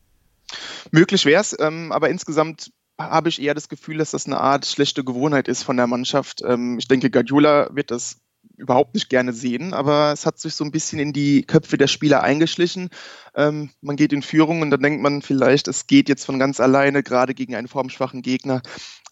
Möglich 0.91 1.25
wäre 1.25 1.41
es, 1.41 1.55
ähm, 1.59 1.91
aber 1.91 2.09
insgesamt 2.09 2.71
habe 2.97 3.29
ich 3.29 3.41
eher 3.41 3.53
das 3.53 3.69
Gefühl, 3.69 3.97
dass 3.97 4.11
das 4.11 4.25
eine 4.25 4.39
Art 4.39 4.65
schlechte 4.65 5.03
Gewohnheit 5.03 5.47
ist 5.47 5.63
von 5.63 5.77
der 5.77 5.87
Mannschaft. 5.87 6.41
Ähm, 6.45 6.77
ich 6.79 6.87
denke, 6.87 7.11
Guardiola 7.11 7.69
wird 7.73 7.91
das 7.91 8.21
überhaupt 8.55 8.95
nicht 8.95 9.09
gerne 9.09 9.33
sehen, 9.33 9.73
aber 9.73 10.11
es 10.11 10.25
hat 10.25 10.39
sich 10.39 10.55
so 10.55 10.63
ein 10.63 10.71
bisschen 10.71 10.99
in 10.99 11.13
die 11.13 11.43
Köpfe 11.43 11.77
der 11.77 11.87
Spieler 11.87 12.23
eingeschlichen. 12.23 12.89
Ähm, 13.35 13.69
man 13.81 13.95
geht 13.95 14.13
in 14.13 14.23
Führung 14.23 14.61
und 14.61 14.71
dann 14.71 14.81
denkt 14.81 15.01
man 15.01 15.21
vielleicht, 15.21 15.67
es 15.67 15.85
geht 15.85 16.09
jetzt 16.09 16.25
von 16.25 16.39
ganz 16.39 16.59
alleine, 16.59 17.03
gerade 17.03 17.35
gegen 17.35 17.55
einen 17.55 17.67
formschwachen 17.67 18.23
Gegner. 18.23 18.61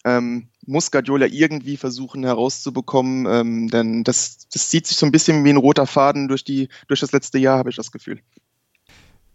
Ähm, 0.04 0.50
muss 0.65 0.92
Guardiola 0.92 1.27
irgendwie 1.27 1.77
versuchen 1.77 2.24
herauszubekommen, 2.24 3.25
ähm, 3.27 3.70
denn 3.70 4.04
das, 4.04 4.48
das 4.50 4.70
zieht 4.70 4.88
sich 4.88 4.98
so 4.98 5.06
ein 5.06 5.12
bisschen 5.12 5.44
wie 5.44 5.50
ein 5.50 5.58
roter 5.58 5.88
Faden 5.88 6.27
durch, 6.27 6.44
die, 6.44 6.70
durch 6.88 7.00
das 7.00 7.12
letzte 7.12 7.38
Jahr, 7.38 7.58
habe 7.60 7.70
ich 7.70 7.75
das 7.75 7.92
Gefühl. 7.92 8.22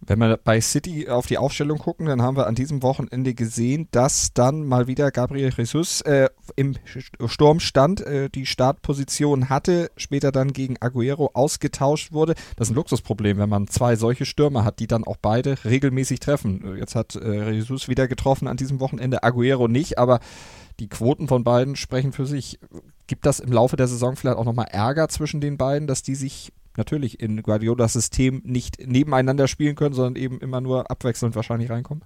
Wenn 0.06 0.18
wir 0.18 0.38
bei 0.38 0.60
City 0.60 1.08
auf 1.08 1.26
die 1.26 1.36
Aufstellung 1.36 1.78
gucken, 1.78 2.06
dann 2.06 2.22
haben 2.22 2.36
wir 2.36 2.46
an 2.46 2.54
diesem 2.54 2.82
Wochenende 2.82 3.34
gesehen, 3.34 3.86
dass 3.90 4.32
dann 4.32 4.64
mal 4.64 4.86
wieder 4.86 5.10
Gabriel 5.10 5.52
Jesus 5.54 6.00
äh, 6.02 6.30
im 6.56 6.76
Sturm 7.26 7.60
stand, 7.60 8.00
äh, 8.00 8.30
die 8.30 8.46
Startposition 8.46 9.50
hatte, 9.50 9.90
später 9.96 10.32
dann 10.32 10.54
gegen 10.54 10.76
Aguero 10.80 11.30
ausgetauscht 11.34 12.12
wurde. 12.12 12.34
Das 12.56 12.68
ist 12.68 12.72
ein 12.72 12.76
Luxusproblem, 12.76 13.38
wenn 13.38 13.50
man 13.50 13.68
zwei 13.68 13.96
solche 13.96 14.24
Stürmer 14.24 14.64
hat, 14.64 14.78
die 14.78 14.86
dann 14.86 15.04
auch 15.04 15.18
beide 15.20 15.62
regelmäßig 15.64 16.20
treffen. 16.20 16.76
Jetzt 16.78 16.94
hat 16.94 17.16
äh, 17.16 17.50
Jesus 17.50 17.88
wieder 17.88 18.08
getroffen 18.08 18.48
an 18.48 18.56
diesem 18.56 18.80
Wochenende, 18.80 19.22
Aguero 19.22 19.68
nicht, 19.68 19.98
aber 19.98 20.20
die 20.80 20.88
Quoten 20.88 21.28
von 21.28 21.44
beiden 21.44 21.76
sprechen 21.76 22.12
für 22.12 22.26
sich. 22.26 22.58
Gibt 23.06 23.26
das 23.26 23.38
im 23.38 23.52
Laufe 23.52 23.76
der 23.76 23.88
Saison 23.88 24.16
vielleicht 24.16 24.38
auch 24.38 24.44
nochmal 24.44 24.68
Ärger 24.70 25.08
zwischen 25.08 25.40
den 25.40 25.58
beiden, 25.58 25.86
dass 25.86 26.02
die 26.02 26.14
sich 26.14 26.52
natürlich 26.80 27.20
in 27.20 27.42
Guardiolas 27.42 27.92
System 27.92 28.40
nicht 28.44 28.78
nebeneinander 28.84 29.46
spielen 29.46 29.76
können, 29.76 29.94
sondern 29.94 30.20
eben 30.20 30.40
immer 30.40 30.60
nur 30.60 30.90
abwechselnd 30.90 31.36
wahrscheinlich 31.36 31.70
reinkommen? 31.70 32.02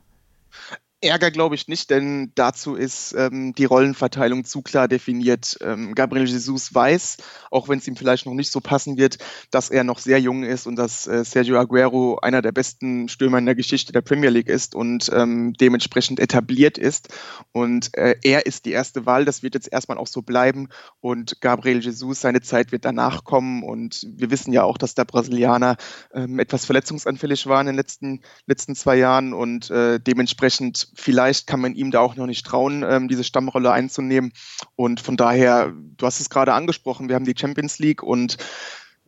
Ärger 1.04 1.30
glaube 1.30 1.54
ich 1.54 1.68
nicht, 1.68 1.90
denn 1.90 2.32
dazu 2.34 2.74
ist 2.74 3.14
ähm, 3.16 3.54
die 3.54 3.64
Rollenverteilung 3.64 4.44
zu 4.44 4.62
klar 4.62 4.88
definiert. 4.88 5.56
Ähm, 5.60 5.94
Gabriel 5.94 6.26
Jesus 6.26 6.74
weiß, 6.74 7.18
auch 7.50 7.68
wenn 7.68 7.78
es 7.78 7.86
ihm 7.86 7.96
vielleicht 7.96 8.26
noch 8.26 8.34
nicht 8.34 8.50
so 8.50 8.60
passen 8.60 8.96
wird, 8.96 9.18
dass 9.50 9.70
er 9.70 9.84
noch 9.84 9.98
sehr 9.98 10.18
jung 10.18 10.42
ist 10.42 10.66
und 10.66 10.76
dass 10.76 11.06
äh, 11.06 11.24
Sergio 11.24 11.58
Aguero 11.58 12.18
einer 12.22 12.42
der 12.42 12.52
besten 12.52 13.08
Stürmer 13.08 13.38
in 13.38 13.46
der 13.46 13.54
Geschichte 13.54 13.92
der 13.92 14.00
Premier 14.00 14.30
League 14.30 14.48
ist 14.48 14.74
und 14.74 15.10
ähm, 15.12 15.52
dementsprechend 15.54 16.20
etabliert 16.20 16.78
ist. 16.78 17.08
Und 17.52 17.96
äh, 17.96 18.16
er 18.22 18.46
ist 18.46 18.64
die 18.64 18.72
erste 18.72 19.06
Wahl. 19.06 19.24
Das 19.24 19.42
wird 19.42 19.54
jetzt 19.54 19.72
erstmal 19.72 19.98
auch 19.98 20.06
so 20.06 20.22
bleiben. 20.22 20.68
Und 21.00 21.40
Gabriel 21.40 21.80
Jesus, 21.80 22.20
seine 22.20 22.40
Zeit 22.40 22.72
wird 22.72 22.84
danach 22.84 23.24
kommen. 23.24 23.62
Und 23.62 24.06
wir 24.08 24.30
wissen 24.30 24.52
ja 24.52 24.62
auch, 24.64 24.78
dass 24.78 24.94
der 24.94 25.04
Brasilianer 25.04 25.76
ähm, 26.12 26.38
etwas 26.38 26.64
verletzungsanfällig 26.64 27.46
war 27.46 27.60
in 27.60 27.66
den 27.66 27.76
letzten, 27.76 28.22
letzten 28.46 28.74
zwei 28.74 28.96
Jahren 28.96 29.32
und 29.32 29.70
äh, 29.70 30.00
dementsprechend 30.00 30.88
vielleicht 30.94 31.46
kann 31.46 31.60
man 31.60 31.74
ihm 31.74 31.90
da 31.90 32.00
auch 32.00 32.16
noch 32.16 32.26
nicht 32.26 32.46
trauen, 32.46 32.84
ähm, 32.88 33.08
diese 33.08 33.24
Stammrolle 33.24 33.72
einzunehmen. 33.72 34.32
Und 34.76 35.00
von 35.00 35.16
daher, 35.16 35.72
du 35.96 36.06
hast 36.06 36.20
es 36.20 36.30
gerade 36.30 36.54
angesprochen, 36.54 37.08
wir 37.08 37.16
haben 37.16 37.24
die 37.24 37.34
Champions 37.36 37.78
League 37.78 38.02
und 38.02 38.36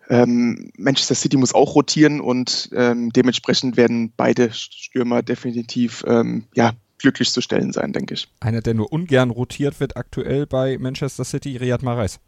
ähm, 0.09 0.71
Manchester 0.77 1.15
City 1.15 1.37
muss 1.37 1.55
auch 1.55 1.75
rotieren 1.75 2.21
und 2.21 2.71
ähm, 2.75 3.11
dementsprechend 3.11 3.77
werden 3.77 4.13
beide 4.17 4.53
Stürmer 4.53 5.23
definitiv 5.23 6.05
ähm, 6.07 6.45
ja, 6.55 6.73
glücklich 6.99 7.31
zu 7.31 7.41
stellen 7.41 7.73
sein, 7.73 7.93
denke 7.93 8.15
ich. 8.15 8.29
Einer, 8.41 8.61
der 8.61 8.75
nur 8.75 8.93
ungern 8.93 9.31
rotiert 9.31 9.81
wird 9.81 9.97
aktuell 9.97 10.47
bei 10.47 10.79
Manchester 10.79 11.25
City, 11.25 11.57
Riyad 11.57 11.83
Mahrez. 11.83 12.21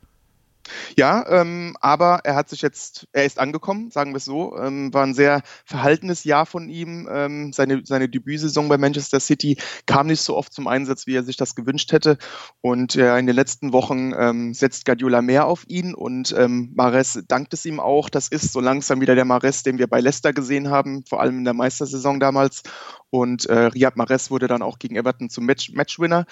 Ja, 0.96 1.24
ähm, 1.28 1.76
aber 1.80 2.20
er 2.24 2.34
hat 2.34 2.48
sich 2.48 2.62
jetzt, 2.62 3.06
er 3.12 3.24
ist 3.24 3.38
angekommen, 3.38 3.90
sagen 3.90 4.12
wir 4.12 4.18
es 4.18 4.24
so. 4.24 4.56
Ähm, 4.58 4.92
war 4.92 5.04
ein 5.04 5.14
sehr 5.14 5.42
verhaltenes 5.64 6.24
Jahr 6.24 6.46
von 6.46 6.68
ihm. 6.68 7.08
Ähm, 7.10 7.52
seine, 7.52 7.82
seine 7.84 8.08
Debütsaison 8.08 8.68
bei 8.68 8.78
Manchester 8.78 9.20
City 9.20 9.58
kam 9.86 10.06
nicht 10.06 10.22
so 10.22 10.36
oft 10.36 10.52
zum 10.52 10.66
Einsatz, 10.66 11.06
wie 11.06 11.16
er 11.16 11.22
sich 11.22 11.36
das 11.36 11.54
gewünscht 11.54 11.92
hätte. 11.92 12.18
Und 12.60 12.96
äh, 12.96 13.18
in 13.18 13.26
den 13.26 13.36
letzten 13.36 13.72
Wochen 13.72 14.12
ähm, 14.16 14.54
setzt 14.54 14.84
Guardiola 14.84 15.22
mehr 15.22 15.46
auf 15.46 15.64
ihn 15.68 15.94
und 15.94 16.34
ähm, 16.36 16.72
Mares 16.74 17.22
dankt 17.28 17.54
es 17.54 17.64
ihm 17.64 17.80
auch. 17.80 18.08
Das 18.08 18.28
ist 18.28 18.52
so 18.52 18.60
langsam 18.60 19.00
wieder 19.00 19.14
der 19.14 19.24
Mares, 19.24 19.62
den 19.62 19.78
wir 19.78 19.86
bei 19.86 20.00
Leicester 20.00 20.32
gesehen 20.32 20.70
haben, 20.70 21.04
vor 21.08 21.20
allem 21.20 21.38
in 21.38 21.44
der 21.44 21.54
Meistersaison 21.54 22.20
damals. 22.20 22.62
Und 23.10 23.46
äh, 23.46 23.54
Riyad 23.54 23.96
Mahrez 23.96 24.30
wurde 24.30 24.48
dann 24.48 24.62
auch 24.62 24.78
gegen 24.78 24.96
Everton 24.96 25.30
zum 25.30 25.46
Match 25.46 25.72
Matchwinner. 25.72 26.26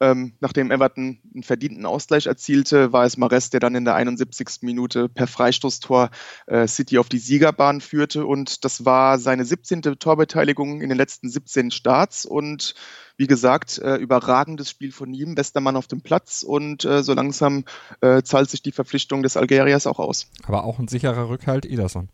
Ähm, 0.00 0.34
nachdem 0.40 0.70
Everton 0.70 1.20
einen 1.34 1.42
verdienten 1.42 1.84
Ausgleich 1.84 2.26
erzielte, 2.26 2.92
war 2.92 3.04
es 3.04 3.16
Mahrez, 3.16 3.50
der 3.50 3.60
dann 3.60 3.74
in 3.74 3.84
der 3.84 3.94
71. 3.94 4.62
Minute 4.62 5.08
per 5.08 5.26
Freistoßtor 5.26 6.10
äh, 6.46 6.66
City 6.66 6.98
auf 6.98 7.08
die 7.08 7.18
Siegerbahn 7.18 7.80
führte. 7.80 8.26
Und 8.26 8.64
das 8.64 8.84
war 8.84 9.18
seine 9.18 9.44
17. 9.44 9.82
Torbeteiligung 9.82 10.80
in 10.80 10.88
den 10.88 10.98
letzten 10.98 11.28
17 11.28 11.70
Starts. 11.70 12.24
Und 12.24 12.74
wie 13.16 13.26
gesagt, 13.26 13.78
äh, 13.78 13.96
überragendes 13.96 14.70
Spiel 14.70 14.92
von 14.92 15.12
ihm, 15.12 15.34
bester 15.34 15.60
Mann 15.60 15.76
auf 15.76 15.86
dem 15.86 16.00
Platz. 16.00 16.42
Und 16.42 16.84
äh, 16.84 17.02
so 17.02 17.12
langsam 17.12 17.64
äh, 18.00 18.22
zahlt 18.22 18.50
sich 18.50 18.62
die 18.62 18.72
Verpflichtung 18.72 19.22
des 19.22 19.36
Algeriers 19.36 19.86
auch 19.86 19.98
aus. 19.98 20.28
Aber 20.44 20.64
auch 20.64 20.78
ein 20.78 20.88
sicherer 20.88 21.28
Rückhalt, 21.28 21.66
Ederson. 21.66 22.08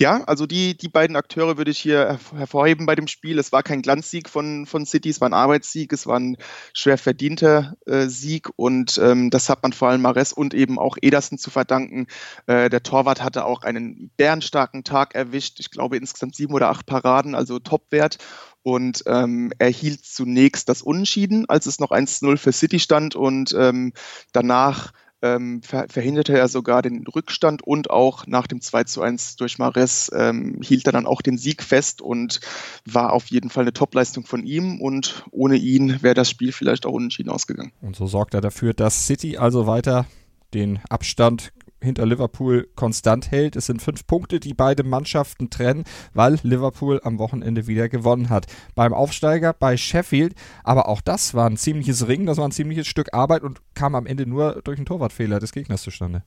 Ja, 0.00 0.22
also 0.26 0.46
die, 0.46 0.76
die 0.76 0.88
beiden 0.88 1.16
Akteure 1.16 1.56
würde 1.56 1.72
ich 1.72 1.80
hier 1.80 2.20
hervorheben 2.32 2.86
bei 2.86 2.94
dem 2.94 3.08
Spiel. 3.08 3.36
Es 3.36 3.50
war 3.50 3.64
kein 3.64 3.82
Glanzsieg 3.82 4.28
von, 4.28 4.64
von 4.64 4.86
City, 4.86 5.08
es 5.08 5.20
war 5.20 5.28
ein 5.28 5.34
Arbeitssieg, 5.34 5.92
es 5.92 6.06
war 6.06 6.20
ein 6.20 6.36
schwer 6.72 6.98
verdienter 6.98 7.74
äh, 7.84 8.06
Sieg 8.06 8.48
und 8.54 8.96
ähm, 9.02 9.30
das 9.30 9.48
hat 9.48 9.64
man 9.64 9.72
vor 9.72 9.88
allem 9.88 10.02
Mares 10.02 10.32
und 10.32 10.54
eben 10.54 10.78
auch 10.78 10.98
Ederson 11.02 11.36
zu 11.36 11.50
verdanken. 11.50 12.06
Äh, 12.46 12.70
der 12.70 12.84
Torwart 12.84 13.24
hatte 13.24 13.44
auch 13.44 13.62
einen 13.62 14.12
bärenstarken 14.16 14.84
Tag 14.84 15.16
erwischt. 15.16 15.58
Ich 15.58 15.72
glaube 15.72 15.96
insgesamt 15.96 16.36
sieben 16.36 16.54
oder 16.54 16.68
acht 16.68 16.86
Paraden, 16.86 17.34
also 17.34 17.58
Topwert 17.58 18.18
und 18.62 19.02
ähm, 19.06 19.52
er 19.58 19.70
hielt 19.70 20.04
zunächst 20.04 20.68
das 20.68 20.80
Unentschieden, 20.80 21.48
als 21.48 21.66
es 21.66 21.80
noch 21.80 21.90
1-0 21.90 22.36
für 22.36 22.52
City 22.52 22.78
stand 22.78 23.16
und 23.16 23.52
ähm, 23.58 23.92
danach 24.32 24.92
ähm, 25.22 25.62
ver 25.62 25.86
verhinderte 25.88 26.36
er 26.36 26.48
sogar 26.48 26.82
den 26.82 27.06
Rückstand 27.06 27.62
und 27.62 27.90
auch 27.90 28.26
nach 28.26 28.46
dem 28.46 28.60
2 28.60 28.84
zu 28.84 29.02
1 29.02 29.36
durch 29.36 29.58
Mares 29.58 30.10
ähm, 30.14 30.60
hielt 30.62 30.86
er 30.86 30.92
dann 30.92 31.06
auch 31.06 31.22
den 31.22 31.38
Sieg 31.38 31.62
fest 31.62 32.00
und 32.00 32.40
war 32.84 33.12
auf 33.12 33.26
jeden 33.26 33.50
Fall 33.50 33.64
eine 33.64 33.72
Topleistung 33.72 34.24
von 34.24 34.44
ihm 34.44 34.80
und 34.80 35.24
ohne 35.30 35.56
ihn 35.56 36.02
wäre 36.02 36.14
das 36.14 36.30
Spiel 36.30 36.52
vielleicht 36.52 36.86
auch 36.86 36.92
unentschieden 36.92 37.30
ausgegangen. 37.30 37.72
Und 37.80 37.96
so 37.96 38.06
sorgt 38.06 38.34
er 38.34 38.40
dafür, 38.40 38.74
dass 38.74 39.06
City 39.06 39.36
also 39.36 39.66
weiter 39.66 40.06
den 40.54 40.78
Abstand 40.88 41.52
hinter 41.82 42.06
Liverpool 42.06 42.68
konstant 42.74 43.30
hält. 43.30 43.56
Es 43.56 43.66
sind 43.66 43.82
fünf 43.82 44.06
Punkte, 44.06 44.40
die 44.40 44.54
beide 44.54 44.82
Mannschaften 44.82 45.50
trennen, 45.50 45.84
weil 46.12 46.38
Liverpool 46.42 47.00
am 47.02 47.18
Wochenende 47.18 47.66
wieder 47.66 47.88
gewonnen 47.88 48.30
hat. 48.30 48.46
Beim 48.74 48.92
Aufsteiger 48.92 49.52
bei 49.52 49.76
Sheffield, 49.76 50.34
aber 50.64 50.88
auch 50.88 51.00
das 51.00 51.34
war 51.34 51.48
ein 51.48 51.56
ziemliches 51.56 52.08
Ring, 52.08 52.26
das 52.26 52.38
war 52.38 52.46
ein 52.46 52.52
ziemliches 52.52 52.86
Stück 52.86 53.14
Arbeit 53.14 53.42
und 53.42 53.60
kam 53.74 53.94
am 53.94 54.06
Ende 54.06 54.26
nur 54.26 54.60
durch 54.62 54.78
einen 54.78 54.86
Torwartfehler 54.86 55.40
des 55.40 55.52
Gegners 55.52 55.82
zustande. 55.82 56.24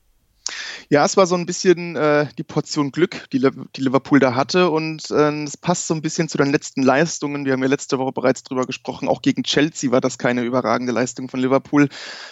Ja, 0.89 1.05
es 1.05 1.17
war 1.17 1.25
so 1.25 1.35
ein 1.35 1.45
bisschen 1.45 1.95
äh, 1.95 2.27
die 2.37 2.43
Portion 2.43 2.91
Glück, 2.91 3.29
die, 3.31 3.39
die 3.75 3.81
Liverpool 3.81 4.19
da 4.19 4.35
hatte. 4.35 4.69
Und 4.69 5.09
äh, 5.11 5.43
es 5.43 5.57
passt 5.57 5.87
so 5.87 5.93
ein 5.93 6.01
bisschen 6.01 6.29
zu 6.29 6.37
den 6.37 6.51
letzten 6.51 6.83
Leistungen. 6.83 7.45
Wir 7.45 7.53
haben 7.53 7.61
ja 7.61 7.69
letzte 7.69 7.97
Woche 7.97 8.11
bereits 8.11 8.43
drüber 8.43 8.65
gesprochen. 8.65 9.07
Auch 9.07 9.21
gegen 9.21 9.43
Chelsea 9.43 9.91
war 9.91 10.01
das 10.01 10.17
keine 10.17 10.43
überragende 10.43 10.91
Leistung 10.91 11.29
von 11.29 11.39
Liverpool. 11.39 11.89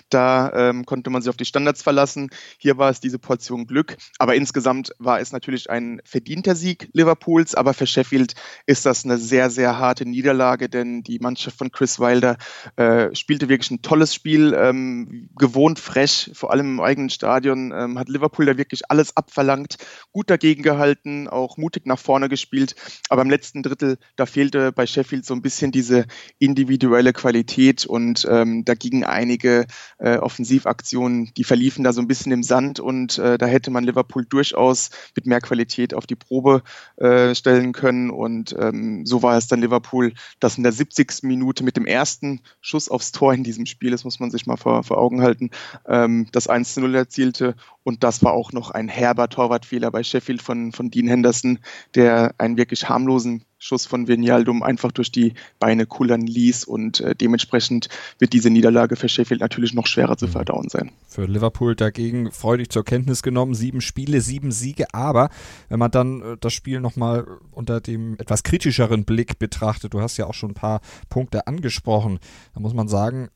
Da 0.10 0.52
ähm, 0.54 0.86
konnte 0.86 1.10
man 1.10 1.22
sich 1.22 1.30
auf 1.30 1.38
die 1.38 1.46
Standards 1.46 1.82
verlassen. 1.82 2.30
Hier 2.58 2.78
war 2.78 2.90
es 2.90 3.00
diese 3.00 3.20
Portion 3.20 3.68
Glück. 3.68 3.98
Aber 4.18 4.36
insgesamt 4.36 4.94
war 5.00 5.20
es 5.20 5.32
natürlich 5.32 5.70
ein 5.70 6.02
verdienter 6.04 6.56
Sieg 6.56 6.90
Liverpools. 6.94 7.56
Aber 7.56 7.74
für 7.74 7.88
Sheffield 7.88 8.36
ist 8.66 8.86
das 8.86 9.06
eine 9.06 9.18
sehr, 9.18 9.50
sehr 9.50 9.78
harte 9.78 10.06
Niederlage, 10.06 10.70
denn 10.70 11.04
die 11.04 11.20
Mannschaft 11.20 11.58
von 11.58 11.72
Chris 11.72 12.00
Wilder 12.00 12.38
äh, 12.76 13.14
spielte 13.16 13.50
wirklich 13.50 13.72
ein 13.72 13.82
tolles 13.82 14.14
Spiel, 14.14 14.54
ähm, 14.54 15.30
gewohnt 15.38 15.80
frech, 15.80 16.32
vor 16.34 16.52
allem 16.52 16.78
im 16.78 16.80
eigenen 16.80 17.10
Stadion. 17.10 17.72
Ähm, 17.74 17.98
hat 17.98 18.10
Liverpool 18.10 18.19
da 18.20 18.58
wirklich 18.58 18.90
alles 18.90 19.16
abverlangt, 19.16 19.78
gut 20.12 20.30
dagegen 20.30 20.64
gehalten, 20.64 21.28
auch 21.28 21.58
mutig 21.58 21.86
nach 21.86 22.00
vorne 22.00 22.30
gespielt. 22.30 22.76
Aber 23.10 23.22
im 23.22 23.30
letzten 23.30 23.64
Drittel, 23.64 23.98
da 24.16 24.26
fehlte 24.26 24.72
bei 24.72 24.86
Sheffield 24.86 25.26
so 25.26 25.34
ein 25.34 25.42
bisschen 25.42 25.72
diese 25.72 26.06
individuelle 26.38 27.14
Qualität 27.14 27.86
und 27.86 28.28
ähm, 28.30 28.66
da 28.66 28.74
gingen 28.74 29.04
einige 29.04 29.66
äh, 29.98 30.18
Offensivaktionen, 30.18 31.32
die 31.36 31.44
verliefen 31.44 31.84
da 31.84 31.94
so 31.94 32.02
ein 32.02 32.08
bisschen 32.08 32.32
im 32.32 32.44
Sand 32.44 32.80
und 32.80 33.18
äh, 33.18 33.38
da 33.38 33.46
hätte 33.46 33.72
man 33.72 33.84
Liverpool 33.84 34.26
durchaus 34.26 34.90
mit 35.16 35.26
mehr 35.26 35.42
Qualität 35.42 35.94
auf 35.94 36.08
die 36.08 36.16
Probe 36.16 36.64
äh, 36.98 37.34
stellen 37.36 37.72
können. 37.72 38.10
Und 38.10 38.56
ähm, 38.60 39.06
so 39.06 39.24
war 39.24 39.38
es 39.38 39.48
dann 39.48 39.62
Liverpool, 39.62 40.14
das 40.40 40.58
in 40.58 40.64
der 40.64 40.72
70. 40.72 41.24
Minute 41.24 41.64
mit 41.64 41.78
dem 41.78 41.86
ersten 41.86 42.42
Schuss 42.62 42.90
aufs 42.90 43.12
Tor 43.12 43.34
in 43.34 43.44
diesem 43.44 43.66
Spiel, 43.66 43.92
das 43.92 44.04
muss 44.04 44.20
man 44.20 44.32
sich 44.32 44.46
mal 44.46 44.58
vor, 44.58 44.84
vor 44.84 44.98
Augen 44.98 45.22
halten, 45.22 45.50
ähm, 45.88 46.28
das 46.32 46.48
1 46.48 46.74
zu 46.74 46.82
0 46.82 46.96
erzielte 46.96 47.56
und 47.84 48.04
das 48.10 48.24
war 48.24 48.34
auch 48.34 48.54
noch 48.54 48.72
ein 48.72 48.88
herber 48.88 49.30
Torwartfehler 49.30 49.92
bei 49.92 50.02
Sheffield 50.02 50.42
von, 50.42 50.72
von 50.72 50.90
Dean 50.90 51.08
Henderson, 51.08 51.60
der 51.94 52.34
einen 52.40 52.58
wirklich 52.58 52.90
harmlosen 52.90 53.46
Schuss 53.60 53.86
von 53.86 54.08
Vinaldum 54.08 54.64
einfach 54.64 54.92
durch 54.92 55.12
die 55.12 55.36
Beine 55.60 55.86
kullern 55.86 56.22
ließ 56.22 56.64
und 56.64 57.02
äh, 57.02 57.14
dementsprechend 57.14 57.88
wird 58.18 58.34
diese 58.34 58.50
Niederlage 58.50 58.96
für 58.96 59.08
Sheffield 59.08 59.42
natürlich 59.42 59.76
noch 59.76 59.86
schwerer 59.86 60.18
zu 60.18 60.26
mhm. 60.26 60.32
verdauen 60.32 60.70
sein. 60.70 60.92
Für 61.08 61.26
Liverpool 61.26 61.76
dagegen 61.76 62.32
freudig 62.32 62.70
zur 62.70 62.84
Kenntnis 62.84 63.22
genommen, 63.22 63.54
sieben 63.54 63.82
Spiele, 63.82 64.22
sieben 64.22 64.52
Siege, 64.52 64.88
aber 64.92 65.30
wenn 65.68 65.78
man 65.78 65.92
dann 65.92 66.22
äh, 66.22 66.38
das 66.40 66.54
Spiel 66.54 66.80
nochmal 66.80 67.28
unter 67.52 67.80
dem 67.80 68.16
etwas 68.18 68.42
kritischeren 68.42 69.06
Blick 69.06 69.38
betrachtet, 69.38 69.94
du 69.94 70.02
hast 70.02 70.18
ja 70.18 70.26
auch 70.26 70.34
schon 70.34 70.52
ein 70.52 70.56
paar 70.56 70.82
Punkte 71.10 71.46
angesprochen, 71.46 72.18
da 72.56 72.60
muss 72.60 72.74
man 72.74 72.88
sagen, 72.88 73.30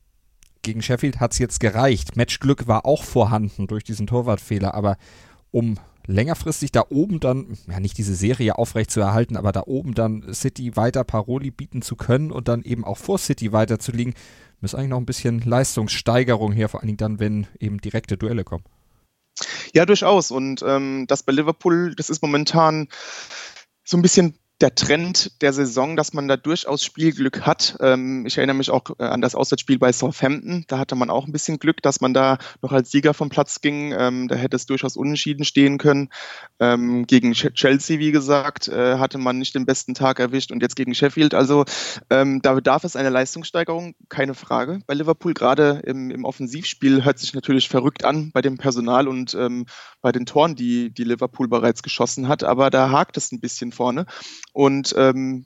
gegen 0.64 0.82
Sheffield 0.82 1.20
hat 1.20 1.32
es 1.32 1.38
jetzt 1.38 1.60
gereicht. 1.60 2.16
Matchglück 2.16 2.66
war 2.66 2.84
auch 2.84 3.04
vorhanden 3.04 3.68
durch 3.68 3.84
diesen 3.84 4.08
Torwartfehler, 4.08 4.74
aber 4.74 4.96
um 5.52 5.78
längerfristig 6.06 6.72
da 6.72 6.84
oben 6.90 7.20
dann, 7.20 7.56
ja 7.70 7.78
nicht 7.80 7.96
diese 7.96 8.14
Serie 8.14 8.58
aufrecht 8.58 8.90
zu 8.90 9.00
erhalten, 9.00 9.36
aber 9.36 9.52
da 9.52 9.62
oben 9.66 9.94
dann 9.94 10.34
City 10.34 10.76
weiter 10.76 11.04
Paroli 11.04 11.50
bieten 11.50 11.82
zu 11.82 11.96
können 11.96 12.30
und 12.30 12.48
dann 12.48 12.62
eben 12.62 12.84
auch 12.84 12.98
vor 12.98 13.18
City 13.18 13.52
weiter 13.52 13.78
zu 13.78 13.92
liegen, 13.92 14.14
muss 14.60 14.74
eigentlich 14.74 14.90
noch 14.90 14.98
ein 14.98 15.06
bisschen 15.06 15.40
Leistungssteigerung 15.40 16.52
her, 16.52 16.68
vor 16.68 16.80
allen 16.80 16.88
Dingen 16.88 16.96
dann, 16.98 17.20
wenn 17.20 17.46
eben 17.60 17.78
direkte 17.78 18.16
Duelle 18.16 18.44
kommen. 18.44 18.64
Ja, 19.72 19.84
durchaus. 19.84 20.30
Und 20.30 20.62
ähm, 20.66 21.06
das 21.08 21.22
bei 21.22 21.32
Liverpool, 21.32 21.94
das 21.94 22.10
ist 22.10 22.22
momentan 22.22 22.88
so 23.84 23.96
ein 23.96 24.02
bisschen 24.02 24.38
der 24.60 24.74
Trend 24.74 25.42
der 25.42 25.52
Saison, 25.52 25.96
dass 25.96 26.12
man 26.12 26.28
da 26.28 26.36
durchaus 26.36 26.84
Spielglück 26.84 27.42
hat. 27.42 27.76
Ähm, 27.80 28.24
ich 28.24 28.38
erinnere 28.38 28.56
mich 28.56 28.70
auch 28.70 28.84
äh, 28.98 29.04
an 29.04 29.20
das 29.20 29.34
Auswärtsspiel 29.34 29.78
bei 29.78 29.92
Southampton. 29.92 30.64
Da 30.68 30.78
hatte 30.78 30.94
man 30.94 31.10
auch 31.10 31.26
ein 31.26 31.32
bisschen 31.32 31.58
Glück, 31.58 31.82
dass 31.82 32.00
man 32.00 32.14
da 32.14 32.38
noch 32.62 32.70
als 32.70 32.92
Sieger 32.92 33.14
vom 33.14 33.30
Platz 33.30 33.60
ging. 33.60 33.92
Ähm, 33.98 34.28
da 34.28 34.36
hätte 34.36 34.54
es 34.54 34.66
durchaus 34.66 34.96
unentschieden 34.96 35.44
stehen 35.44 35.78
können. 35.78 36.08
Ähm, 36.60 37.04
gegen 37.06 37.32
Chelsea, 37.32 37.98
wie 37.98 38.12
gesagt, 38.12 38.68
äh, 38.68 38.98
hatte 38.98 39.18
man 39.18 39.38
nicht 39.38 39.56
den 39.56 39.66
besten 39.66 39.94
Tag 39.94 40.20
erwischt 40.20 40.52
und 40.52 40.62
jetzt 40.62 40.76
gegen 40.76 40.94
Sheffield. 40.94 41.34
Also 41.34 41.64
da 42.08 42.54
bedarf 42.54 42.84
es 42.84 42.96
einer 42.96 43.10
Leistungssteigerung, 43.10 43.94
keine 44.08 44.34
Frage. 44.34 44.80
Bei 44.86 44.94
Liverpool 44.94 45.34
gerade 45.34 45.82
im, 45.84 46.10
im 46.10 46.24
Offensivspiel 46.24 47.04
hört 47.04 47.18
sich 47.18 47.34
natürlich 47.34 47.68
verrückt 47.68 48.04
an 48.04 48.30
bei 48.32 48.40
dem 48.40 48.56
Personal 48.56 49.08
und 49.08 49.36
bei 50.00 50.12
den 50.12 50.26
Toren, 50.26 50.54
die, 50.54 50.90
die 50.90 51.04
Liverpool 51.04 51.48
bereits 51.48 51.82
geschossen 51.82 52.28
hat. 52.28 52.44
Aber 52.44 52.70
da 52.70 52.90
hakt 52.90 53.16
es 53.16 53.32
ein 53.32 53.40
bisschen 53.40 53.72
vorne. 53.72 54.06
Und 54.54 54.94
ähm, 54.96 55.44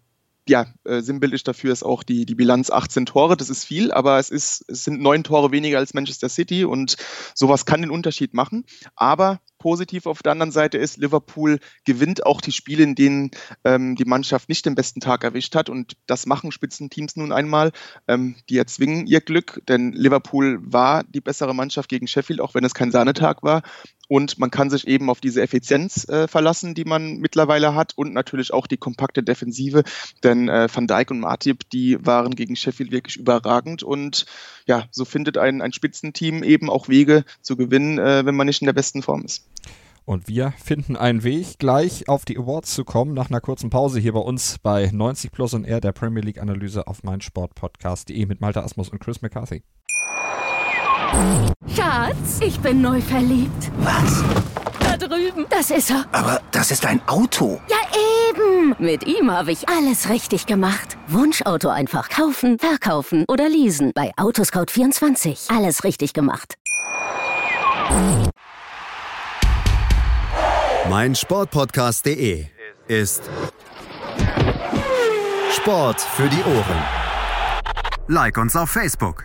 ja, 0.49 0.67
äh, 0.85 1.01
sinnbildlich 1.01 1.45
dafür 1.45 1.73
ist 1.73 1.83
auch 1.83 2.03
die, 2.03 2.25
die 2.25 2.35
Bilanz 2.35 2.71
18 2.71 3.07
Tore. 3.07 3.37
Das 3.37 3.51
ist 3.51 3.65
viel, 3.65 3.93
aber 3.93 4.19
es, 4.19 4.31
ist, 4.31 4.65
es 4.69 4.85
sind 4.85 5.01
neun 5.01 5.25
Tore 5.25 5.53
weniger 5.53 5.79
als 5.79 5.95
Manchester 5.95 6.29
City 6.29 6.65
und 6.65 6.97
sowas 7.35 7.67
kann 7.67 7.83
den 7.83 7.91
Unterschied 7.91 8.35
machen. 8.35 8.65
Aber 8.97 9.41
positiv 9.59 10.07
auf 10.07 10.23
der 10.23 10.33
anderen 10.33 10.53
Seite 10.53 10.79
ist, 10.79 10.97
Liverpool 10.97 11.59
gewinnt 11.85 12.25
auch 12.25 12.41
die 12.41 12.53
Spiele, 12.53 12.85
in 12.85 12.95
denen 12.95 13.31
ähm, 13.65 13.97
die 13.97 14.05
Mannschaft 14.05 14.49
nicht 14.49 14.65
den 14.65 14.75
besten 14.75 15.01
Tag 15.01 15.25
erwischt 15.25 15.55
hat. 15.55 15.69
Und 15.69 15.97
das 16.07 16.27
machen 16.27 16.53
Spitzenteams 16.53 17.17
nun 17.17 17.33
einmal. 17.33 17.73
Ähm, 18.07 18.37
die 18.49 18.59
erzwingen 18.59 19.07
ihr 19.07 19.21
Glück, 19.21 19.63
denn 19.69 19.93
Liverpool 19.93 20.59
war 20.63 21.05
die 21.05 21.21
bessere 21.21 21.55
Mannschaft 21.55 21.89
gegen 21.89 22.07
Sheffield, 22.07 22.41
auch 22.41 22.55
wenn 22.55 22.65
es 22.65 22.75
kein 22.75 22.91
Sahnetag 22.91 23.43
war. 23.43 23.63
Und 24.09 24.39
man 24.39 24.51
kann 24.51 24.71
sich 24.71 24.89
eben 24.89 25.11
auf 25.11 25.21
diese 25.21 25.43
Effizienz 25.43 26.09
äh, 26.09 26.27
verlassen, 26.27 26.75
die 26.75 26.85
man 26.85 27.19
mittlerweile 27.19 27.75
hat 27.75 27.93
und 27.97 28.15
natürlich 28.15 28.53
auch 28.53 28.67
die 28.67 28.79
kompakte 28.79 29.23
Defensive, 29.23 29.85
denn 30.25 30.49
äh, 30.49 30.69
Van 30.73 30.87
Dijk 30.87 31.11
und 31.11 31.21
Matip, 31.21 31.69
die 31.71 32.05
waren 32.05 32.35
gegen 32.35 32.57
Sheffield 32.57 32.91
wirklich 32.91 33.17
überragend 33.17 33.83
und 33.83 34.27
ja, 34.67 34.85
so 34.91 35.05
findet 35.05 35.39
ein, 35.39 35.63
ein 35.63 35.73
Spitzenteam 35.73 36.43
eben 36.43 36.71
auch 36.71 36.89
Wege 36.89 37.25
zu 37.43 37.57
gewinnen, 37.57 37.99
äh, 37.99 38.25
wenn 38.25 38.35
man 38.35 38.47
nicht 38.47 38.63
in 38.63 38.67
der 38.67 38.73
besten 38.73 39.03
Form 39.03 39.25
ist. 39.25 39.47
Und 40.09 40.27
wir 40.27 40.55
finden 40.57 40.97
einen 40.97 41.23
Weg, 41.23 41.59
gleich 41.59 42.09
auf 42.09 42.25
die 42.25 42.39
Awards 42.39 42.73
zu 42.73 42.87
kommen, 42.87 43.13
nach 43.13 43.29
einer 43.29 43.43
kurzen 43.43 43.69
Pause 43.69 44.01
hier 44.01 44.15
bei 44.15 44.21
uns 44.21 44.59
bei 44.59 44.89
90 44.91 45.31
Plus 45.31 45.53
und 45.53 45.67
R, 45.67 45.83
der 45.83 45.93
Premier 45.93 46.23
League 46.23 46.41
Analyse 46.41 46.87
auf 46.87 47.03
meinsportpodcast.de 47.03 48.25
mit 48.25 48.41
Malta 48.41 48.63
Asmus 48.63 48.89
und 48.89 49.01
Chris 49.01 49.21
McCarthy. 49.21 49.63
Schatz, 51.75 52.41
ich 52.41 52.59
bin 52.61 52.81
neu 52.81 53.01
verliebt. 53.01 53.71
Was? 53.79 54.23
Da 54.81 54.97
drüben. 54.97 55.47
Das 55.51 55.71
ist 55.71 55.91
er. 55.91 56.05
Aber 56.13 56.41
das 56.51 56.71
ist 56.71 56.85
ein 56.87 57.01
Auto. 57.07 57.61
Ja, 57.69 57.77
eben. 58.31 58.75
Mit 58.79 59.07
ihm 59.07 59.31
habe 59.31 59.53
ich 59.53 59.69
alles 59.69 60.09
richtig 60.09 60.47
gemacht. 60.47 60.97
Wunschauto 61.09 61.69
einfach 61.69 62.09
kaufen, 62.09 62.59
verkaufen 62.59 63.25
oder 63.29 63.49
leasen. 63.49 63.93
Bei 63.95 64.13
Autoscout24. 64.17 65.55
Alles 65.55 65.85
richtig 65.85 66.13
gemacht. 66.13 66.55
Mein 70.89 71.15
Sportpodcast.de 71.15 72.47
ist 72.87 73.23
Sport 75.51 76.01
für 76.01 76.29
die 76.29 76.43
Ohren. 76.45 76.83
Like 78.07 78.39
uns 78.39 78.57
auf 78.57 78.71
Facebook. 78.71 79.25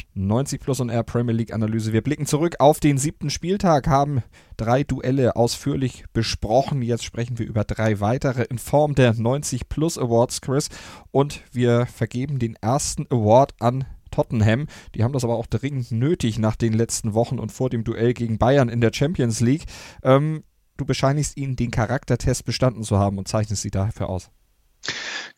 90 0.13 0.59
Plus 0.59 0.79
und 0.79 0.89
R 0.89 1.03
Premier 1.03 1.33
League 1.33 1.53
Analyse. 1.53 1.93
Wir 1.93 2.01
blicken 2.01 2.25
zurück 2.25 2.55
auf 2.59 2.79
den 2.79 2.97
siebten 2.97 3.29
Spieltag, 3.29 3.87
haben 3.87 4.23
drei 4.57 4.83
Duelle 4.83 5.35
ausführlich 5.35 6.05
besprochen. 6.13 6.81
Jetzt 6.81 7.05
sprechen 7.05 7.39
wir 7.39 7.47
über 7.47 7.63
drei 7.63 7.99
weitere 7.99 8.43
in 8.43 8.57
Form 8.57 8.95
der 8.95 9.13
90 9.13 9.69
Plus 9.69 9.97
Awards, 9.97 10.41
Chris. 10.41 10.69
Und 11.11 11.41
wir 11.51 11.85
vergeben 11.85 12.39
den 12.39 12.55
ersten 12.55 13.07
Award 13.09 13.53
an 13.59 13.85
Tottenham. 14.11 14.67
Die 14.93 15.03
haben 15.03 15.13
das 15.13 15.23
aber 15.23 15.35
auch 15.35 15.47
dringend 15.47 15.91
nötig 15.91 16.37
nach 16.37 16.55
den 16.55 16.73
letzten 16.73 17.13
Wochen 17.13 17.39
und 17.39 17.51
vor 17.51 17.69
dem 17.69 17.83
Duell 17.83 18.13
gegen 18.13 18.37
Bayern 18.37 18.69
in 18.69 18.81
der 18.81 18.91
Champions 18.93 19.39
League. 19.39 19.65
Ähm, 20.03 20.43
du 20.77 20.85
bescheinigst 20.85 21.37
ihnen 21.37 21.55
den 21.55 21.71
Charaktertest 21.71 22.45
bestanden 22.45 22.83
zu 22.83 22.99
haben 22.99 23.17
und 23.17 23.27
zeichnest 23.27 23.61
sie 23.61 23.71
dafür 23.71 24.09
aus. 24.09 24.29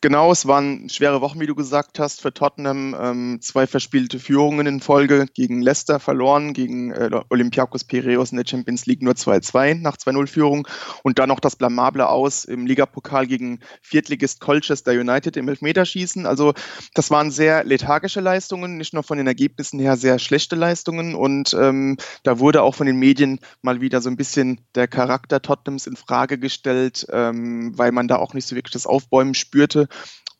Genau, 0.00 0.32
es 0.32 0.46
waren 0.46 0.88
schwere 0.88 1.20
Wochen, 1.20 1.40
wie 1.40 1.46
du 1.46 1.54
gesagt 1.54 1.98
hast, 1.98 2.20
für 2.20 2.32
Tottenham. 2.32 2.96
Ähm, 2.98 3.38
zwei 3.40 3.66
verspielte 3.66 4.18
Führungen 4.18 4.66
in 4.66 4.80
Folge 4.80 5.26
gegen 5.34 5.62
Leicester 5.62 6.00
verloren, 6.00 6.52
gegen 6.52 6.92
äh, 6.92 7.10
Olympiakos 7.30 7.84
Piraeus 7.84 8.30
in 8.30 8.36
der 8.36 8.46
Champions 8.46 8.86
League 8.86 9.02
nur 9.02 9.14
2-2 9.14 9.80
nach 9.80 9.96
2-0-Führung 9.96 10.68
und 11.02 11.18
dann 11.18 11.28
noch 11.28 11.40
das 11.40 11.56
blamable 11.56 12.08
Aus 12.08 12.44
im 12.44 12.66
Ligapokal 12.66 13.26
gegen 13.26 13.60
Viertligist 13.82 14.40
Colchester 14.40 14.92
United 14.92 15.36
im 15.36 15.48
Elfmeterschießen. 15.48 16.26
Also 16.26 16.54
das 16.94 17.10
waren 17.10 17.30
sehr 17.30 17.64
lethargische 17.64 18.20
Leistungen, 18.20 18.76
nicht 18.76 18.94
nur 18.94 19.02
von 19.02 19.18
den 19.18 19.26
Ergebnissen 19.26 19.78
her 19.80 19.96
sehr 19.96 20.18
schlechte 20.18 20.56
Leistungen 20.56 21.14
und 21.14 21.54
ähm, 21.54 21.96
da 22.22 22.38
wurde 22.38 22.62
auch 22.62 22.74
von 22.74 22.86
den 22.86 22.96
Medien 22.96 23.40
mal 23.62 23.80
wieder 23.80 24.00
so 24.00 24.10
ein 24.10 24.16
bisschen 24.16 24.60
der 24.74 24.88
Charakter 24.88 25.42
Tottenhams 25.42 25.86
in 25.86 25.96
Frage 25.96 26.38
gestellt, 26.38 27.06
ähm, 27.10 27.76
weil 27.76 27.92
man 27.92 28.08
da 28.08 28.16
auch 28.16 28.34
nicht 28.34 28.46
so 28.46 28.56
wirklich 28.56 28.72
das 28.72 28.86
Aufbäumen 28.86 29.34
spürte. 29.74 29.88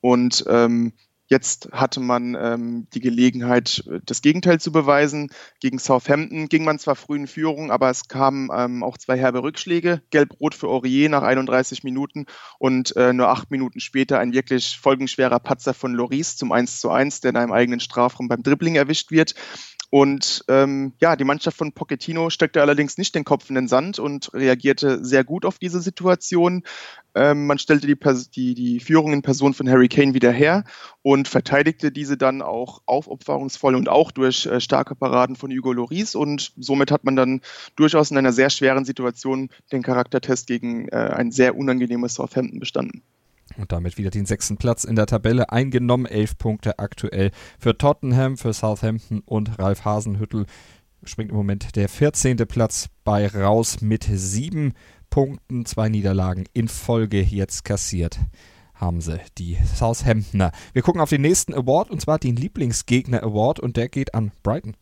Und 0.01 0.44
ähm, 0.49 0.92
Jetzt 1.27 1.70
hatte 1.73 2.01
man 2.01 2.37
ähm, 2.38 2.87
die 2.92 3.01
Gelegenheit, 3.01 3.83
das 4.05 4.20
Gegenteil 4.20 4.61
zu 4.61 4.70
beweisen. 4.70 5.31
Gegen 5.59 5.79
Southampton 5.79 6.51
ging 6.51 6.64
man 6.64 6.79
zwar 6.79 6.97
früh 6.97 7.16
in 7.16 7.27
Führung, 7.27 7.70
aber 7.70 7.88
es 7.88 8.09
kamen 8.09 8.51
ähm, 8.55 8.83
auch 8.83 8.99
zwei 8.99 9.16
herbe 9.16 9.42
Rückschläge. 9.42 10.03
Gelb-Rot 10.11 10.55
für 10.55 10.68
Aurier 10.68 11.09
nach 11.09 11.23
31 11.23 11.83
Minuten 11.83 12.27
und 12.59 12.94
äh, 12.97 13.14
nur 13.14 13.31
acht 13.31 13.51
Minuten 13.51 13.81
später 13.81 14.18
ein 14.18 14.35
wirklich 14.35 14.79
folgenschwerer 14.79 15.40
Patzer 15.40 15.73
von 15.73 15.94
Loris 15.94 16.37
zum 16.37 16.53
1 16.53 16.79
zu 16.79 16.90
1, 16.90 17.23
der 17.23 17.31
in 17.31 17.37
einem 17.38 17.53
eigenen 17.53 17.81
Strafraum 17.81 18.29
beim 18.29 18.42
Dribbling 18.42 18.75
erwischt 18.75 19.11
wird. 19.11 19.35
Und 19.94 20.44
ähm, 20.48 20.92
ja, 21.00 21.14
die 21.14 21.22
Mannschaft 21.22 21.57
von 21.57 21.70
Pochettino 21.70 22.28
steckte 22.28 22.61
allerdings 22.61 22.98
nicht 22.98 23.14
den 23.14 23.22
Kopf 23.22 23.48
in 23.48 23.54
den 23.54 23.68
Sand 23.68 24.00
und 24.00 24.35
reagierte 24.35 25.04
sehr 25.04 25.22
gut 25.22 25.44
auf 25.44 25.61
diese 25.61 25.80
Situation. 25.80 26.64
Ähm, 27.14 27.46
man 27.46 27.61
stellte 27.61 27.87
die, 27.87 27.96
die, 28.35 28.54
die 28.57 28.80
Führung 28.80 29.12
in 29.12 29.22
Person 29.22 29.54
von 29.54 29.70
Harry 29.70 29.87
Kane 29.87 30.12
wieder 30.12 30.33
her 30.33 30.64
und 31.02 31.28
verteidigte 31.28 31.92
diese 31.92 32.16
dann 32.16 32.42
auch 32.42 32.83
aufopferungsvoll 32.87 33.76
und 33.76 33.88
auch 33.88 34.11
durch 34.11 34.46
äh, 34.46 34.61
starke 34.61 34.96
Paraden 34.96 35.37
von 35.37 35.52
Hugo 35.52 35.72
Loris. 35.72 36.16
Und 36.16 36.52
somit 36.57 36.90
hat 36.90 37.04
man 37.04 37.14
dann 37.14 37.40
durchaus 37.76 38.11
in 38.11 38.18
einer 38.18 38.33
sehr 38.33 38.50
schweren 38.50 38.85
Situation 38.85 39.48
den 39.70 39.85
Charaktertest 39.85 40.48
gegen 40.48 40.88
äh, 40.88 40.96
ein 40.96 41.30
sehr 41.30 41.57
unangenehmes 41.57 42.14
Southampton 42.14 42.59
bestanden. 42.59 43.04
Und 43.56 43.72
damit 43.72 43.98
wieder 43.98 44.10
den 44.10 44.26
sechsten 44.26 44.56
Platz 44.56 44.84
in 44.84 44.96
der 44.96 45.06
Tabelle 45.06 45.50
eingenommen. 45.50 46.06
Elf 46.06 46.36
Punkte 46.36 46.78
aktuell 46.78 47.30
für 47.58 47.78
Tottenham, 47.78 48.36
für 48.36 48.52
Southampton 48.52 49.22
und 49.24 49.58
Ralf 49.58 49.84
Hasenhüttel 49.84 50.46
springt 51.04 51.30
im 51.30 51.36
Moment 51.36 51.76
der 51.76 51.88
14. 51.88 52.36
Platz 52.48 52.88
bei 53.04 53.26
raus 53.26 53.80
mit 53.80 54.04
sieben 54.10 54.72
Punkten, 55.10 55.66
zwei 55.66 55.88
Niederlagen 55.88 56.44
in 56.52 56.68
Folge 56.68 57.20
jetzt 57.20 57.64
kassiert 57.64 58.18
haben 58.74 59.00
sie, 59.00 59.20
die 59.38 59.56
Southamptoner. 59.76 60.52
Wir 60.72 60.82
gucken 60.82 61.00
auf 61.00 61.10
den 61.10 61.22
nächsten 61.22 61.54
Award 61.54 61.90
und 61.90 62.00
zwar 62.00 62.18
den 62.18 62.36
Lieblingsgegner 62.36 63.22
Award 63.22 63.60
und 63.60 63.76
der 63.76 63.88
geht 63.88 64.14
an 64.14 64.32
Brighton. 64.42 64.76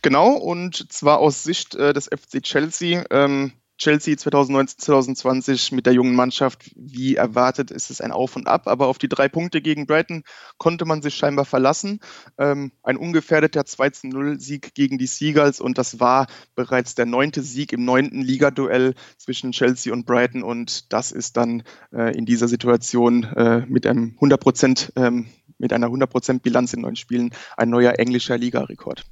Genau, 0.00 0.32
und 0.32 0.90
zwar 0.90 1.18
aus 1.18 1.44
Sicht 1.44 1.74
äh, 1.74 1.92
des 1.92 2.06
FC 2.06 2.42
Chelsea. 2.42 3.04
Ähm, 3.10 3.52
Chelsea 3.78 4.16
2019, 4.16 4.78
2020 4.78 5.72
mit 5.72 5.86
der 5.86 5.92
jungen 5.92 6.14
Mannschaft, 6.14 6.70
wie 6.76 7.16
erwartet, 7.16 7.70
ist 7.70 7.90
es 7.90 8.00
ein 8.00 8.12
Auf 8.12 8.36
und 8.36 8.46
Ab. 8.46 8.68
Aber 8.68 8.86
auf 8.86 8.98
die 8.98 9.08
drei 9.08 9.28
Punkte 9.28 9.60
gegen 9.60 9.86
Brighton 9.86 10.22
konnte 10.58 10.84
man 10.84 11.02
sich 11.02 11.14
scheinbar 11.14 11.44
verlassen. 11.44 12.00
Ähm, 12.38 12.72
ein 12.82 12.96
ungefährdeter 12.96 13.62
2-0-Sieg 13.62 14.74
gegen 14.74 14.98
die 14.98 15.06
Seagulls 15.06 15.60
und 15.60 15.78
das 15.78 16.00
war 16.00 16.26
bereits 16.54 16.94
der 16.94 17.06
neunte 17.06 17.42
Sieg 17.42 17.72
im 17.72 17.84
neunten 17.84 18.22
Ligaduell 18.22 18.94
zwischen 19.16 19.52
Chelsea 19.52 19.92
und 19.92 20.06
Brighton. 20.06 20.42
Und 20.42 20.92
das 20.92 21.10
ist 21.10 21.36
dann 21.36 21.62
äh, 21.92 22.16
in 22.16 22.26
dieser 22.26 22.48
Situation 22.48 23.24
äh, 23.24 23.66
mit 23.66 23.86
einem 23.86 24.12
100 24.14 24.92
ähm, 24.96 25.26
mit 25.58 25.72
einer 25.72 25.86
100% 25.88 26.40
Bilanz 26.40 26.72
in 26.72 26.82
neun 26.82 26.96
Spielen 26.96 27.30
ein 27.56 27.70
neuer 27.70 27.98
englischer 27.98 28.36
Ligarekord 28.36 29.04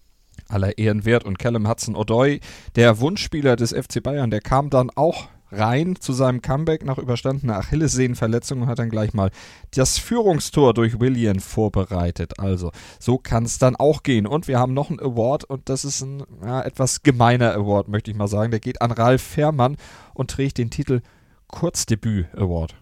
aller 0.51 0.79
Ehren 0.79 1.05
wert. 1.05 1.25
Und 1.25 1.39
Callum 1.39 1.69
Hudson-Odoi, 1.69 2.41
der 2.77 3.01
Wunschspieler 3.01 3.57
des 3.57 3.73
FC 3.73 4.03
Bayern, 4.03 4.31
der 4.31 4.41
kam 4.41 4.71
dann 4.71 4.91
auch 4.91 5.29
rein 5.53 5.97
zu 5.97 6.13
seinem 6.13 6.43
Comeback 6.43 6.85
nach 6.85 6.99
überstandener 6.99 7.59
Achillessehnenverletzung 7.59 8.63
und 8.63 8.69
hat 8.69 8.79
dann 8.79 8.91
gleich 8.91 9.15
mal 9.15 9.31
das 9.75 9.99
Führungstor 9.99 10.75
durch 10.75 11.01
William 11.01 11.41
vorbereitet. 11.41 12.39
Also 12.39 12.71
so 12.99 13.19
kann 13.19 13.45
es 13.45 13.59
dann 13.59 13.77
auch 13.77 14.03
gehen. 14.03 14.27
Und 14.27 14.49
wir 14.49 14.59
haben 14.59 14.75
noch 14.75 14.91
einen 14.91 15.01
Award 15.01 15.45
und 15.45 15.69
das 15.69 15.85
ist 15.85 16.03
ein 16.03 16.23
ja, 16.45 16.63
etwas 16.63 17.03
gemeiner 17.03 17.53
Award, 17.55 17.89
möchte 17.89 18.11
ich 18.11 18.17
mal 18.17 18.29
sagen. 18.29 18.51
Der 18.51 18.61
geht 18.61 18.81
an 18.83 18.93
Ralf 18.93 19.23
Fährmann 19.23 19.77
und 20.15 20.31
trägt 20.31 20.59
den 20.59 20.71
Titel 20.71 21.01
Kurzdebüt 21.49 22.27
Award. 22.37 22.77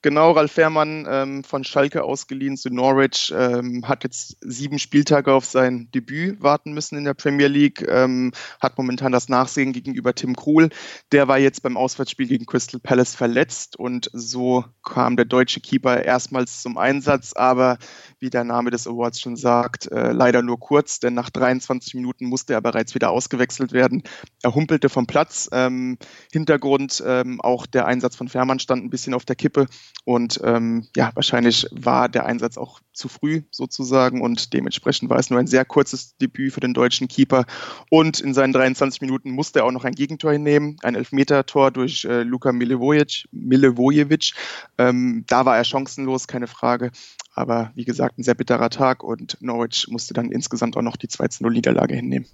Genau, 0.00 0.30
Ralf 0.30 0.52
Fährmann 0.52 1.08
ähm, 1.10 1.42
von 1.42 1.64
Schalke 1.64 2.04
ausgeliehen 2.04 2.56
zu 2.56 2.70
Norwich, 2.70 3.34
ähm, 3.36 3.82
hat 3.88 4.04
jetzt 4.04 4.36
sieben 4.40 4.78
Spieltage 4.78 5.32
auf 5.32 5.44
sein 5.44 5.88
Debüt 5.92 6.40
warten 6.40 6.72
müssen 6.72 6.96
in 6.96 7.04
der 7.04 7.14
Premier 7.14 7.48
League, 7.48 7.84
ähm, 7.88 8.30
hat 8.60 8.78
momentan 8.78 9.10
das 9.10 9.28
Nachsehen 9.28 9.72
gegenüber 9.72 10.14
Tim 10.14 10.36
Krul. 10.36 10.68
Der 11.10 11.26
war 11.26 11.38
jetzt 11.38 11.64
beim 11.64 11.76
Auswärtsspiel 11.76 12.28
gegen 12.28 12.46
Crystal 12.46 12.78
Palace 12.78 13.16
verletzt 13.16 13.76
und 13.76 14.08
so 14.12 14.64
kam 14.84 15.16
der 15.16 15.24
deutsche 15.24 15.58
Keeper 15.60 16.04
erstmals 16.04 16.62
zum 16.62 16.78
Einsatz, 16.78 17.32
aber 17.32 17.76
wie 18.20 18.30
der 18.30 18.44
Name 18.44 18.70
des 18.70 18.86
Awards 18.86 19.20
schon 19.20 19.34
sagt, 19.34 19.90
äh, 19.90 20.12
leider 20.12 20.42
nur 20.42 20.60
kurz, 20.60 21.00
denn 21.00 21.14
nach 21.14 21.28
23 21.30 21.94
Minuten 21.94 22.26
musste 22.26 22.52
er 22.52 22.60
bereits 22.60 22.94
wieder 22.94 23.10
ausgewechselt 23.10 23.72
werden. 23.72 24.04
Er 24.44 24.54
humpelte 24.54 24.90
vom 24.90 25.08
Platz. 25.08 25.48
Ähm, 25.50 25.98
Hintergrund 26.30 27.02
ähm, 27.04 27.40
auch 27.40 27.66
der 27.66 27.86
Einsatz 27.86 28.14
von 28.14 28.28
Fährmann 28.28 28.60
stand 28.60 28.84
ein 28.84 28.90
bisschen 28.90 29.12
auf 29.12 29.24
der 29.24 29.34
Kippe. 29.34 29.66
Und 30.04 30.40
ähm, 30.42 30.86
ja, 30.96 31.10
wahrscheinlich 31.14 31.66
war 31.70 32.08
der 32.08 32.24
Einsatz 32.24 32.56
auch 32.56 32.80
zu 32.94 33.08
früh 33.08 33.42
sozusagen 33.50 34.22
und 34.22 34.54
dementsprechend 34.54 35.10
war 35.10 35.18
es 35.18 35.28
nur 35.28 35.38
ein 35.38 35.46
sehr 35.46 35.66
kurzes 35.66 36.16
Debüt 36.16 36.54
für 36.54 36.60
den 36.60 36.72
deutschen 36.72 37.08
Keeper. 37.08 37.44
Und 37.90 38.20
in 38.20 38.32
seinen 38.32 38.54
23 38.54 39.02
Minuten 39.02 39.30
musste 39.30 39.58
er 39.58 39.66
auch 39.66 39.70
noch 39.70 39.84
ein 39.84 39.94
Gegentor 39.94 40.32
hinnehmen, 40.32 40.78
ein 40.82 40.94
Elfmeter-Tor 40.94 41.70
durch 41.72 42.06
äh, 42.06 42.22
Luka 42.22 42.52
Milivojevic. 42.52 43.28
Milivojevic. 43.32 44.32
Ähm, 44.78 45.24
da 45.26 45.44
war 45.44 45.58
er 45.58 45.64
chancenlos, 45.64 46.26
keine 46.26 46.46
Frage. 46.46 46.90
Aber 47.34 47.70
wie 47.74 47.84
gesagt, 47.84 48.18
ein 48.18 48.22
sehr 48.22 48.34
bitterer 48.34 48.70
Tag 48.70 49.04
und 49.04 49.36
Norwich 49.40 49.88
musste 49.88 50.14
dann 50.14 50.32
insgesamt 50.32 50.76
auch 50.76 50.82
noch 50.82 50.96
die 50.96 51.08
2-0-Niederlage 51.08 51.94
hinnehmen. 51.94 52.26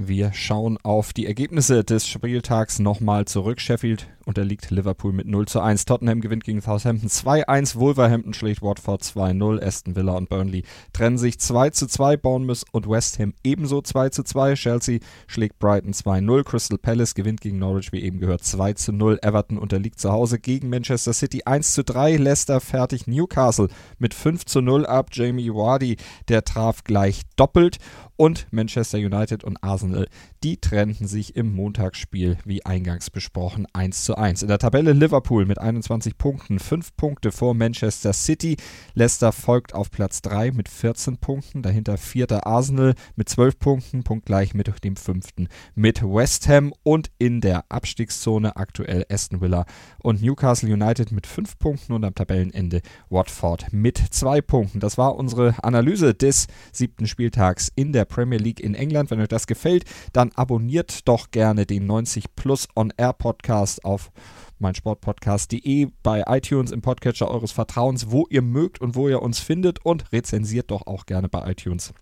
Wir 0.00 0.32
schauen 0.32 0.78
auf 0.84 1.12
die 1.12 1.26
Ergebnisse 1.26 1.82
des 1.82 2.06
Spieltags 2.06 2.78
nochmal 2.78 3.24
zurück. 3.24 3.60
Sheffield 3.60 4.06
unterliegt 4.26 4.70
Liverpool 4.70 5.12
mit 5.12 5.26
0 5.26 5.48
zu 5.48 5.58
1. 5.58 5.86
Tottenham 5.86 6.20
gewinnt 6.20 6.44
gegen 6.44 6.60
Southampton 6.60 7.08
2-1. 7.08 7.74
Wolverhampton 7.80 8.32
schlägt 8.32 8.62
Watford 8.62 9.02
2-0. 9.02 9.60
Aston 9.60 9.96
Villa 9.96 10.12
und 10.12 10.28
Burnley 10.28 10.62
trennen 10.92 11.18
sich 11.18 11.40
2 11.40 11.70
zu 11.70 11.88
2. 11.88 12.16
Bournemouth 12.16 12.62
und 12.70 12.88
West 12.88 13.18
Ham 13.18 13.34
ebenso 13.42 13.82
2 13.82 14.10
zu 14.10 14.22
2. 14.22 14.54
Chelsea 14.54 15.00
schlägt 15.26 15.58
Brighton 15.58 15.92
2-0. 15.92 16.44
Crystal 16.44 16.78
Palace 16.78 17.16
gewinnt 17.16 17.40
gegen 17.40 17.58
Norwich, 17.58 17.90
wie 17.90 18.02
eben 18.02 18.20
gehört, 18.20 18.44
2 18.44 18.74
zu 18.74 18.92
0. 18.92 19.18
Everton 19.22 19.58
unterliegt 19.58 19.98
zu 19.98 20.12
Hause 20.12 20.38
gegen 20.38 20.68
Manchester 20.68 21.12
City 21.12 21.42
1 21.44 21.74
zu 21.74 21.82
3. 21.82 22.18
Leicester 22.18 22.60
fertig 22.60 23.08
Newcastle 23.08 23.66
mit 23.98 24.14
5 24.14 24.44
zu 24.44 24.60
0 24.60 24.86
ab. 24.86 25.08
Jamie 25.10 25.52
Wardy, 25.52 25.96
der 26.28 26.44
traf 26.44 26.84
gleich 26.84 27.22
doppelt 27.34 27.78
und 28.18 28.48
Manchester 28.50 28.98
United 28.98 29.44
und 29.44 29.62
Arsenal, 29.62 30.08
die 30.42 30.58
trennten 30.58 31.06
sich 31.06 31.36
im 31.36 31.54
Montagsspiel, 31.54 32.36
wie 32.44 32.66
eingangs 32.66 33.10
besprochen, 33.10 33.66
1 33.72 34.04
zu 34.04 34.16
1. 34.16 34.42
In 34.42 34.48
der 34.48 34.58
Tabelle 34.58 34.92
Liverpool 34.92 35.46
mit 35.46 35.58
21 35.58 36.18
Punkten, 36.18 36.58
5 36.58 36.96
Punkte 36.96 37.32
vor 37.32 37.54
Manchester 37.54 38.12
City. 38.12 38.56
Leicester 38.94 39.30
folgt 39.30 39.72
auf 39.72 39.90
Platz 39.92 40.20
3 40.22 40.50
mit 40.50 40.68
14 40.68 41.18
Punkten, 41.18 41.62
dahinter 41.62 41.96
vierter 41.96 42.46
Arsenal 42.46 42.94
mit 43.14 43.28
12 43.28 43.58
Punkten, 43.58 44.02
punktgleich 44.02 44.52
mit 44.52 44.68
dem 44.82 44.96
fünften 44.96 45.48
mit 45.76 46.02
West 46.02 46.48
Ham 46.48 46.74
und 46.82 47.10
in 47.18 47.40
der 47.40 47.64
Abstiegszone 47.68 48.56
aktuell 48.56 49.06
Aston 49.08 49.40
Villa 49.40 49.64
und 50.02 50.20
Newcastle 50.20 50.72
United 50.72 51.12
mit 51.12 51.26
5 51.26 51.58
Punkten 51.58 51.92
und 51.92 52.04
am 52.04 52.16
Tabellenende 52.16 52.82
Watford 53.10 53.72
mit 53.72 53.96
2 53.96 54.40
Punkten. 54.40 54.80
Das 54.80 54.98
war 54.98 55.14
unsere 55.14 55.54
Analyse 55.62 56.14
des 56.14 56.48
siebten 56.72 57.06
Spieltags 57.06 57.70
in 57.76 57.92
der 57.92 58.07
Premier 58.08 58.38
League 58.38 58.60
in 58.60 58.74
England. 58.74 59.10
Wenn 59.10 59.20
euch 59.20 59.28
das 59.28 59.46
gefällt, 59.46 59.84
dann 60.12 60.32
abonniert 60.32 61.06
doch 61.06 61.30
gerne 61.30 61.66
den 61.66 61.86
90 61.86 62.34
Plus 62.34 62.68
On 62.74 62.92
Air 62.96 63.12
Podcast 63.12 63.84
auf 63.84 64.10
meinsportpodcast.de 64.58 65.88
bei 66.02 66.24
iTunes 66.26 66.72
im 66.72 66.82
Podcatcher 66.82 67.30
eures 67.30 67.52
Vertrauens, 67.52 68.10
wo 68.10 68.26
ihr 68.30 68.42
mögt 68.42 68.80
und 68.80 68.96
wo 68.96 69.08
ihr 69.08 69.22
uns 69.22 69.38
findet 69.38 69.84
und 69.84 70.12
rezensiert 70.12 70.70
doch 70.70 70.86
auch 70.86 71.06
gerne 71.06 71.28
bei 71.28 71.50
iTunes 71.50 71.92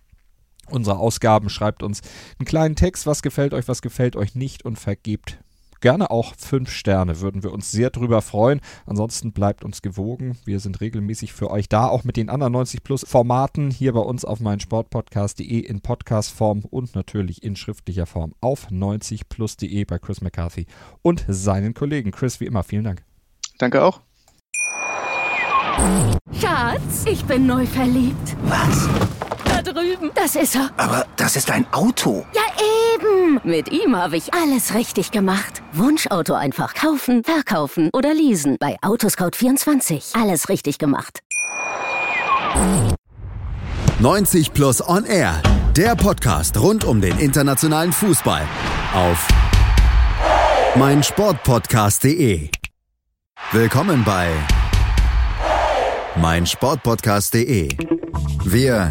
unsere 0.68 0.98
Ausgaben. 0.98 1.48
Schreibt 1.48 1.82
uns 1.82 2.00
einen 2.38 2.46
kleinen 2.46 2.76
Text, 2.76 3.06
was 3.06 3.22
gefällt 3.22 3.54
euch, 3.54 3.68
was 3.68 3.82
gefällt 3.82 4.16
euch 4.16 4.34
nicht 4.34 4.64
und 4.64 4.78
vergebt 4.78 5.38
gerne 5.80 6.10
auch 6.10 6.34
fünf 6.36 6.70
Sterne, 6.70 7.20
würden 7.20 7.42
wir 7.42 7.52
uns 7.52 7.70
sehr 7.70 7.90
drüber 7.90 8.22
freuen. 8.22 8.60
Ansonsten 8.86 9.32
bleibt 9.32 9.64
uns 9.64 9.82
gewogen. 9.82 10.36
Wir 10.44 10.60
sind 10.60 10.80
regelmäßig 10.80 11.32
für 11.32 11.50
euch 11.50 11.68
da, 11.68 11.86
auch 11.88 12.04
mit 12.04 12.16
den 12.16 12.28
anderen 12.28 12.52
90 12.52 12.82
Plus 12.82 13.04
Formaten 13.06 13.70
hier 13.70 13.92
bei 13.92 14.00
uns 14.00 14.24
auf 14.24 14.40
meinen 14.40 14.60
Sportpodcast.de 14.60 15.58
in 15.58 15.80
Podcastform 15.80 16.64
und 16.70 16.94
natürlich 16.94 17.42
in 17.42 17.56
schriftlicher 17.56 18.06
Form 18.06 18.34
auf 18.40 18.68
90plus.de 18.68 19.84
bei 19.84 19.98
Chris 19.98 20.20
McCarthy 20.20 20.66
und 21.02 21.24
seinen 21.28 21.74
Kollegen. 21.74 22.10
Chris, 22.10 22.40
wie 22.40 22.46
immer, 22.46 22.62
vielen 22.62 22.84
Dank. 22.84 23.04
Danke 23.58 23.82
auch. 23.82 24.00
Schatz, 26.40 27.04
ich 27.06 27.24
bin 27.24 27.46
neu 27.46 27.66
verliebt. 27.66 28.36
Was? 28.44 28.88
Drüben. 29.76 30.10
Das 30.14 30.36
ist 30.36 30.54
er. 30.54 30.70
Aber 30.78 31.06
das 31.16 31.36
ist 31.36 31.50
ein 31.50 31.66
Auto. 31.70 32.24
Ja, 32.34 32.40
eben. 32.94 33.40
Mit 33.44 33.70
ihm 33.70 33.94
habe 33.94 34.16
ich 34.16 34.32
alles 34.32 34.74
richtig 34.74 35.10
gemacht. 35.10 35.62
Wunschauto 35.74 36.32
einfach 36.32 36.72
kaufen, 36.72 37.22
verkaufen 37.22 37.90
oder 37.92 38.14
leasen. 38.14 38.56
Bei 38.58 38.78
Autoscout24. 38.80 40.18
Alles 40.18 40.48
richtig 40.48 40.78
gemacht. 40.78 41.20
90 44.00 44.54
Plus 44.54 44.86
On 44.88 45.04
Air. 45.04 45.42
Der 45.76 45.94
Podcast 45.94 46.58
rund 46.58 46.86
um 46.86 47.02
den 47.02 47.18
internationalen 47.18 47.92
Fußball. 47.92 48.42
Auf 48.94 49.28
meinsportpodcast.de. 50.76 52.48
Willkommen 53.52 54.04
bei 54.04 54.30
meinsportpodcast.de. 56.16 57.76
Wir 58.44 58.90